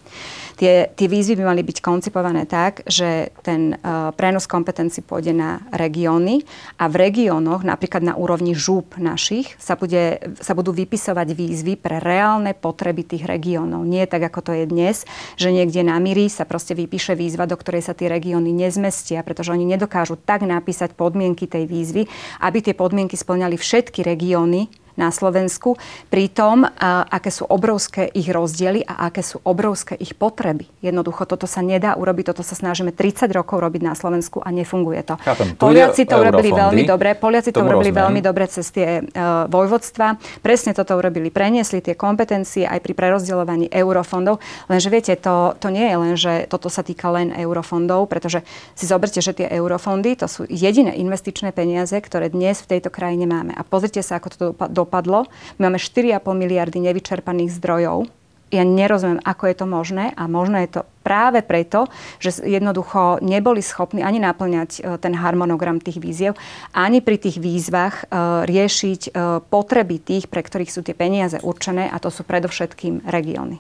Tie, 0.54 0.86
tie 0.96 1.08
výzvy 1.10 1.42
by 1.42 1.50
mali 1.50 1.66
byť 1.66 1.82
koncipované 1.82 2.46
tak, 2.46 2.86
že 2.86 3.34
ten 3.42 3.74
uh, 3.74 4.14
prenos 4.14 4.46
kompetencií 4.46 5.04
pôjde 5.04 5.34
na 5.34 5.66
regióny 5.74 6.46
a 6.78 6.88
v 6.88 7.10
regiónoch, 7.10 7.66
napríklad 7.66 8.06
na 8.06 8.14
úrovni 8.14 8.54
žúb 8.54 8.96
našich, 9.02 9.58
sa, 9.58 9.74
bude, 9.74 10.22
sa 10.40 10.54
budú 10.54 10.70
vypisovať 10.72 11.28
výzvy 11.34 11.74
pre 11.76 11.98
reálne 11.98 12.54
potreby 12.54 13.02
tých 13.02 13.26
regiónov. 13.26 13.82
Nie 13.84 14.06
tak, 14.06 14.30
ako 14.30 14.40
to 14.40 14.52
je 14.54 14.70
dnes, 14.70 15.04
že 15.36 15.50
niekde 15.50 15.82
na 15.84 15.98
Miri 15.98 16.30
sa 16.30 16.46
proste 16.46 16.78
vypíše 16.78 17.18
výzva, 17.18 17.50
do 17.50 17.58
ktorej 17.58 17.84
sa 17.84 17.98
tie 17.98 18.08
regióny 18.08 18.54
nezmestia, 18.54 19.26
pretože 19.26 19.52
oni 19.52 19.66
nedokážu 19.66 20.22
tak 20.22 20.46
napísať 20.46 20.94
podmienky 20.94 21.50
tej 21.50 21.66
výzvy, 21.66 22.06
aby 22.46 22.62
tie 22.62 22.78
podmienky 22.78 23.18
splňali 23.18 23.58
všetky 23.58 24.06
regióny 24.06 24.70
na 24.96 25.10
Slovensku, 25.10 25.76
pri 26.10 26.30
tom, 26.30 26.66
aké 27.10 27.34
sú 27.34 27.50
obrovské 27.50 28.10
ich 28.14 28.30
rozdiely 28.30 28.86
a 28.86 29.10
aké 29.10 29.26
sú 29.26 29.42
obrovské 29.42 29.98
ich 29.98 30.14
potreby. 30.14 30.70
Jednoducho 30.86 31.26
toto 31.26 31.50
sa 31.50 31.66
nedá 31.66 31.98
urobiť, 31.98 32.34
toto 32.34 32.46
sa 32.46 32.54
snažíme 32.54 32.94
30 32.94 33.30
rokov 33.34 33.58
robiť 33.62 33.82
na 33.82 33.94
Slovensku 33.98 34.42
a 34.42 34.54
nefunguje 34.54 35.02
to. 35.06 35.16
Chápem, 35.22 35.58
Poliaci 35.58 36.06
to 36.06 36.20
urobili 36.20 36.54
veľmi 36.54 36.84
dobre, 36.86 37.18
Poliaci 37.18 37.50
to 37.50 37.62
urobili 37.62 37.90
rozumiem. 37.90 38.04
veľmi 38.06 38.22
dobre 38.22 38.46
cez 38.50 38.70
tie 38.70 39.02
uh, 39.02 39.50
vojvodstva. 39.50 40.18
Presne 40.46 40.78
toto 40.78 40.94
urobili, 40.94 41.34
preniesli 41.34 41.82
tie 41.82 41.98
kompetencie 41.98 42.68
aj 42.70 42.80
pri 42.84 42.94
prerozdeľovaní 42.94 43.72
eurofondov. 43.74 44.38
Lenže 44.70 44.90
viete, 44.94 45.14
to, 45.18 45.58
to 45.58 45.74
nie 45.74 45.90
je 45.90 45.98
len, 45.98 46.14
že 46.20 46.34
toto 46.48 46.70
sa 46.70 46.86
týka 46.86 47.10
len 47.10 47.34
eurofondov, 47.34 48.06
pretože 48.08 48.46
si 48.78 48.86
zoberte, 48.86 49.20
že 49.20 49.34
tie 49.34 49.48
eurofondy 49.50 50.16
to 50.20 50.28
sú 50.30 50.46
jediné 50.48 50.94
investičné 51.00 51.52
peniaze, 51.56 51.96
ktoré 51.98 52.30
dnes 52.30 52.62
v 52.62 52.78
tejto 52.78 52.94
krajine 52.94 53.26
máme. 53.26 53.52
A 53.56 53.62
pozrite 53.66 54.04
sa, 54.06 54.22
ako 54.22 54.28
to 54.30 54.38
do, 54.70 54.83
dopadlo. 54.84 55.26
My 55.58 55.72
máme 55.72 55.80
4,5 55.80 56.20
miliardy 56.36 56.80
nevyčerpaných 56.84 57.56
zdrojov. 57.58 58.06
Ja 58.54 58.62
nerozumiem, 58.62 59.18
ako 59.26 59.50
je 59.50 59.56
to 59.58 59.66
možné 59.66 60.06
a 60.14 60.30
možno 60.30 60.62
je 60.62 60.70
to 60.70 60.82
práve 61.02 61.42
preto, 61.42 61.90
že 62.22 62.46
jednoducho 62.46 63.18
neboli 63.26 63.66
schopní 63.66 64.06
ani 64.06 64.22
naplňať 64.22 64.70
e, 64.78 64.82
ten 65.02 65.18
harmonogram 65.18 65.82
tých 65.82 65.98
víziev, 65.98 66.38
ani 66.70 67.02
pri 67.02 67.18
tých 67.18 67.42
výzvach 67.42 68.06
e, 68.06 68.46
riešiť 68.46 69.02
e, 69.10 69.12
potreby 69.50 69.98
tých, 69.98 70.30
pre 70.30 70.46
ktorých 70.46 70.70
sú 70.70 70.86
tie 70.86 70.94
peniaze 70.94 71.42
určené 71.42 71.90
a 71.90 71.98
to 71.98 72.14
sú 72.14 72.22
predovšetkým 72.22 73.10
regióny. 73.10 73.58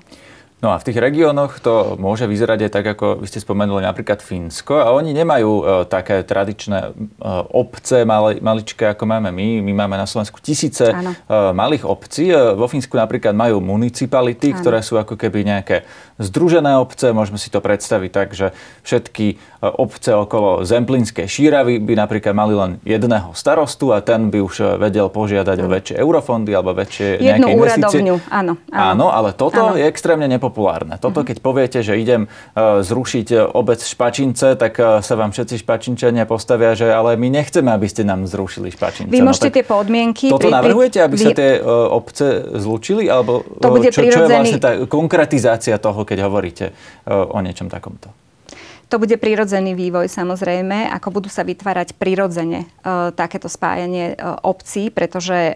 No 0.63 0.71
a 0.71 0.79
v 0.79 0.87
tých 0.87 0.95
regiónoch 0.95 1.59
to 1.59 1.99
môže 1.99 2.23
vyzerať 2.23 2.59
aj 2.63 2.71
tak, 2.71 2.85
ako 2.95 3.19
vy 3.19 3.27
ste 3.27 3.43
spomenuli 3.43 3.83
napríklad 3.83 4.23
Fínsko 4.23 4.79
a 4.79 4.95
oni 4.95 5.11
nemajú 5.11 5.51
e, 5.59 5.63
také 5.91 6.23
tradičné 6.23 6.79
e, 6.87 6.91
obce 7.51 8.07
mali, 8.07 8.39
maličké, 8.39 8.95
ako 8.95 9.03
máme 9.03 9.27
my. 9.35 9.59
My 9.59 9.83
máme 9.83 9.99
na 9.99 10.07
Slovensku 10.07 10.39
tisíce 10.39 10.87
e, 10.87 10.95
malých 11.51 11.83
obcí. 11.83 12.31
E, 12.31 12.55
vo 12.55 12.71
Fínsku 12.71 12.95
napríklad 12.95 13.35
majú 13.35 13.59
municipality, 13.59 14.55
ano. 14.55 14.63
ktoré 14.63 14.79
sú 14.79 14.95
ako 14.95 15.19
keby 15.19 15.43
nejaké 15.43 15.83
združené 16.15 16.79
obce. 16.79 17.11
Môžeme 17.11 17.35
si 17.35 17.51
to 17.51 17.59
predstaviť 17.59 18.11
tak, 18.15 18.31
že 18.31 18.55
všetky 18.87 19.35
e, 19.35 19.67
obce 19.67 20.15
okolo 20.15 20.63
Zemplínskej 20.63 21.27
šíravy 21.27 21.83
by 21.83 21.93
napríklad 21.99 22.31
mali 22.31 22.55
len 22.55 22.71
jedného 22.87 23.35
starostu 23.35 23.91
a 23.91 23.99
ten 23.99 24.31
by 24.31 24.39
už 24.39 24.55
e, 24.63 24.65
vedel 24.79 25.11
požiadať 25.11 25.59
ano. 25.59 25.67
o 25.67 25.73
väčšie 25.75 25.95
eurofondy 25.99 26.55
alebo 26.55 26.71
väčšie 26.71 27.19
Jednu 27.19 27.27
nejaké 27.27 27.49
investície. 27.51 27.99
Jednu 27.99 28.15
áno, 28.31 28.53
áno. 28.71 28.83
Áno, 28.95 29.05
ale 29.11 29.35
toto 29.35 29.59
áno. 29.59 29.75
je 29.75 29.83
extrémne 29.83 30.31
nepopulárne 30.31 30.52
nepopulárne. 30.53 31.01
Toto, 31.01 31.25
keď 31.25 31.41
poviete, 31.41 31.79
že 31.81 31.97
idem 31.97 32.29
e, 32.29 32.85
zrušiť 32.85 33.27
e, 33.33 33.37
obec 33.41 33.81
Špačince, 33.81 34.53
tak 34.53 34.77
e, 34.77 35.01
sa 35.01 35.13
vám 35.17 35.33
všetci 35.33 35.65
Špačinčania 35.65 36.29
postavia, 36.29 36.77
že 36.77 36.93
ale 36.93 37.17
my 37.17 37.33
nechceme, 37.33 37.73
aby 37.73 37.89
ste 37.89 38.05
nám 38.05 38.29
zrušili 38.29 38.69
Špačince. 38.69 39.09
Vy 39.09 39.25
no 39.25 39.33
môžete 39.33 39.49
no, 39.49 39.55
tie 39.57 39.65
podmienky... 39.65 40.25
Toto 40.29 40.45
pri, 40.45 40.53
navrhujete, 40.53 41.01
aby 41.01 41.15
vy... 41.17 41.25
sa 41.25 41.31
tie 41.33 41.51
obce 41.89 42.45
zlúčili? 42.61 43.09
Alebo 43.09 43.41
to 43.57 43.67
bude 43.73 43.89
čo, 43.89 44.05
prirodzený... 44.05 44.13
čo 44.13 44.21
je 44.21 44.37
vlastne 44.37 44.59
tá 44.61 44.71
konkretizácia 44.85 45.75
toho, 45.81 46.05
keď 46.05 46.29
hovoríte 46.29 46.65
o 47.09 47.39
niečom 47.41 47.65
takomto? 47.73 48.22
To 48.91 49.01
bude 49.01 49.15
prirodzený 49.17 49.73
vývoj 49.73 50.05
samozrejme, 50.05 50.87
ako 50.93 51.19
budú 51.19 51.29
sa 51.31 51.41
vytvárať 51.41 51.97
prirodzene 51.97 52.65
e, 52.65 52.67
takéto 53.17 53.49
spájanie 53.49 54.13
e, 54.13 54.15
obcí, 54.45 54.93
pretože 54.93 55.51
e, 55.51 55.53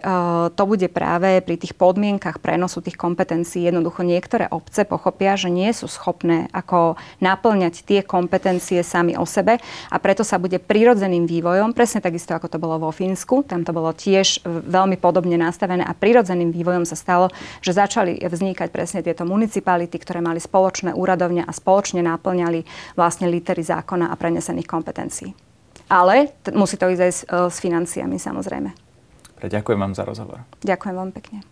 to 0.52 0.62
bude 0.66 0.90
práve 0.90 1.38
pri 1.40 1.56
tých 1.56 1.78
podmienkach 1.78 2.42
prenosu 2.42 2.82
tých 2.82 2.98
kompetencií. 2.98 3.68
Jednoducho 3.68 4.02
niektoré 4.02 4.50
obce 4.50 4.82
pochopia, 4.82 5.38
že 5.38 5.54
nie 5.54 5.70
sú 5.74 5.86
schopné 5.86 6.50
ako 6.54 6.98
naplňať 7.22 7.86
tie 7.86 8.00
kompetencie 8.02 8.82
sami 8.82 9.14
o 9.14 9.22
sebe 9.22 9.58
a 9.62 9.96
preto 10.02 10.26
sa 10.26 10.40
bude 10.42 10.58
prirodzeným 10.58 11.28
vývojom, 11.28 11.74
presne 11.74 12.02
takisto 12.02 12.34
ako 12.34 12.50
to 12.50 12.58
bolo 12.58 12.78
vo 12.78 12.90
Fínsku, 12.90 13.46
tam 13.46 13.62
to 13.62 13.74
bolo 13.74 13.90
tiež 13.94 14.46
veľmi 14.46 14.98
podobne 14.98 15.38
nastavené 15.38 15.82
a 15.82 15.94
prirodzeným 15.94 16.54
vývojom 16.54 16.86
sa 16.86 16.94
stalo, 16.98 17.30
že 17.62 17.74
začali 17.74 18.22
vznikať 18.22 18.68
presne 18.70 19.00
tieto 19.02 19.26
municipality, 19.26 19.98
ktoré 19.98 20.22
mali 20.22 20.38
spoločné 20.38 20.94
úradovne 20.94 21.42
a 21.42 21.52
spoločne 21.54 22.02
naplňali 22.02 22.62
vlastne 22.94 23.17
litery 23.26 23.66
zákona 23.66 24.12
a 24.12 24.14
prenesených 24.14 24.70
kompetencií. 24.70 25.34
Ale 25.90 26.30
t- 26.44 26.54
musí 26.54 26.78
to 26.78 26.86
ísť 26.86 27.02
aj 27.02 27.12
s, 27.12 27.20
e, 27.26 27.36
s 27.50 27.56
financiami 27.58 28.20
samozrejme. 28.20 28.70
Ďakujem 29.42 29.78
vám 29.80 29.94
za 29.96 30.04
rozhovor. 30.06 30.44
Ďakujem 30.62 30.94
vám 30.94 31.10
pekne. 31.10 31.42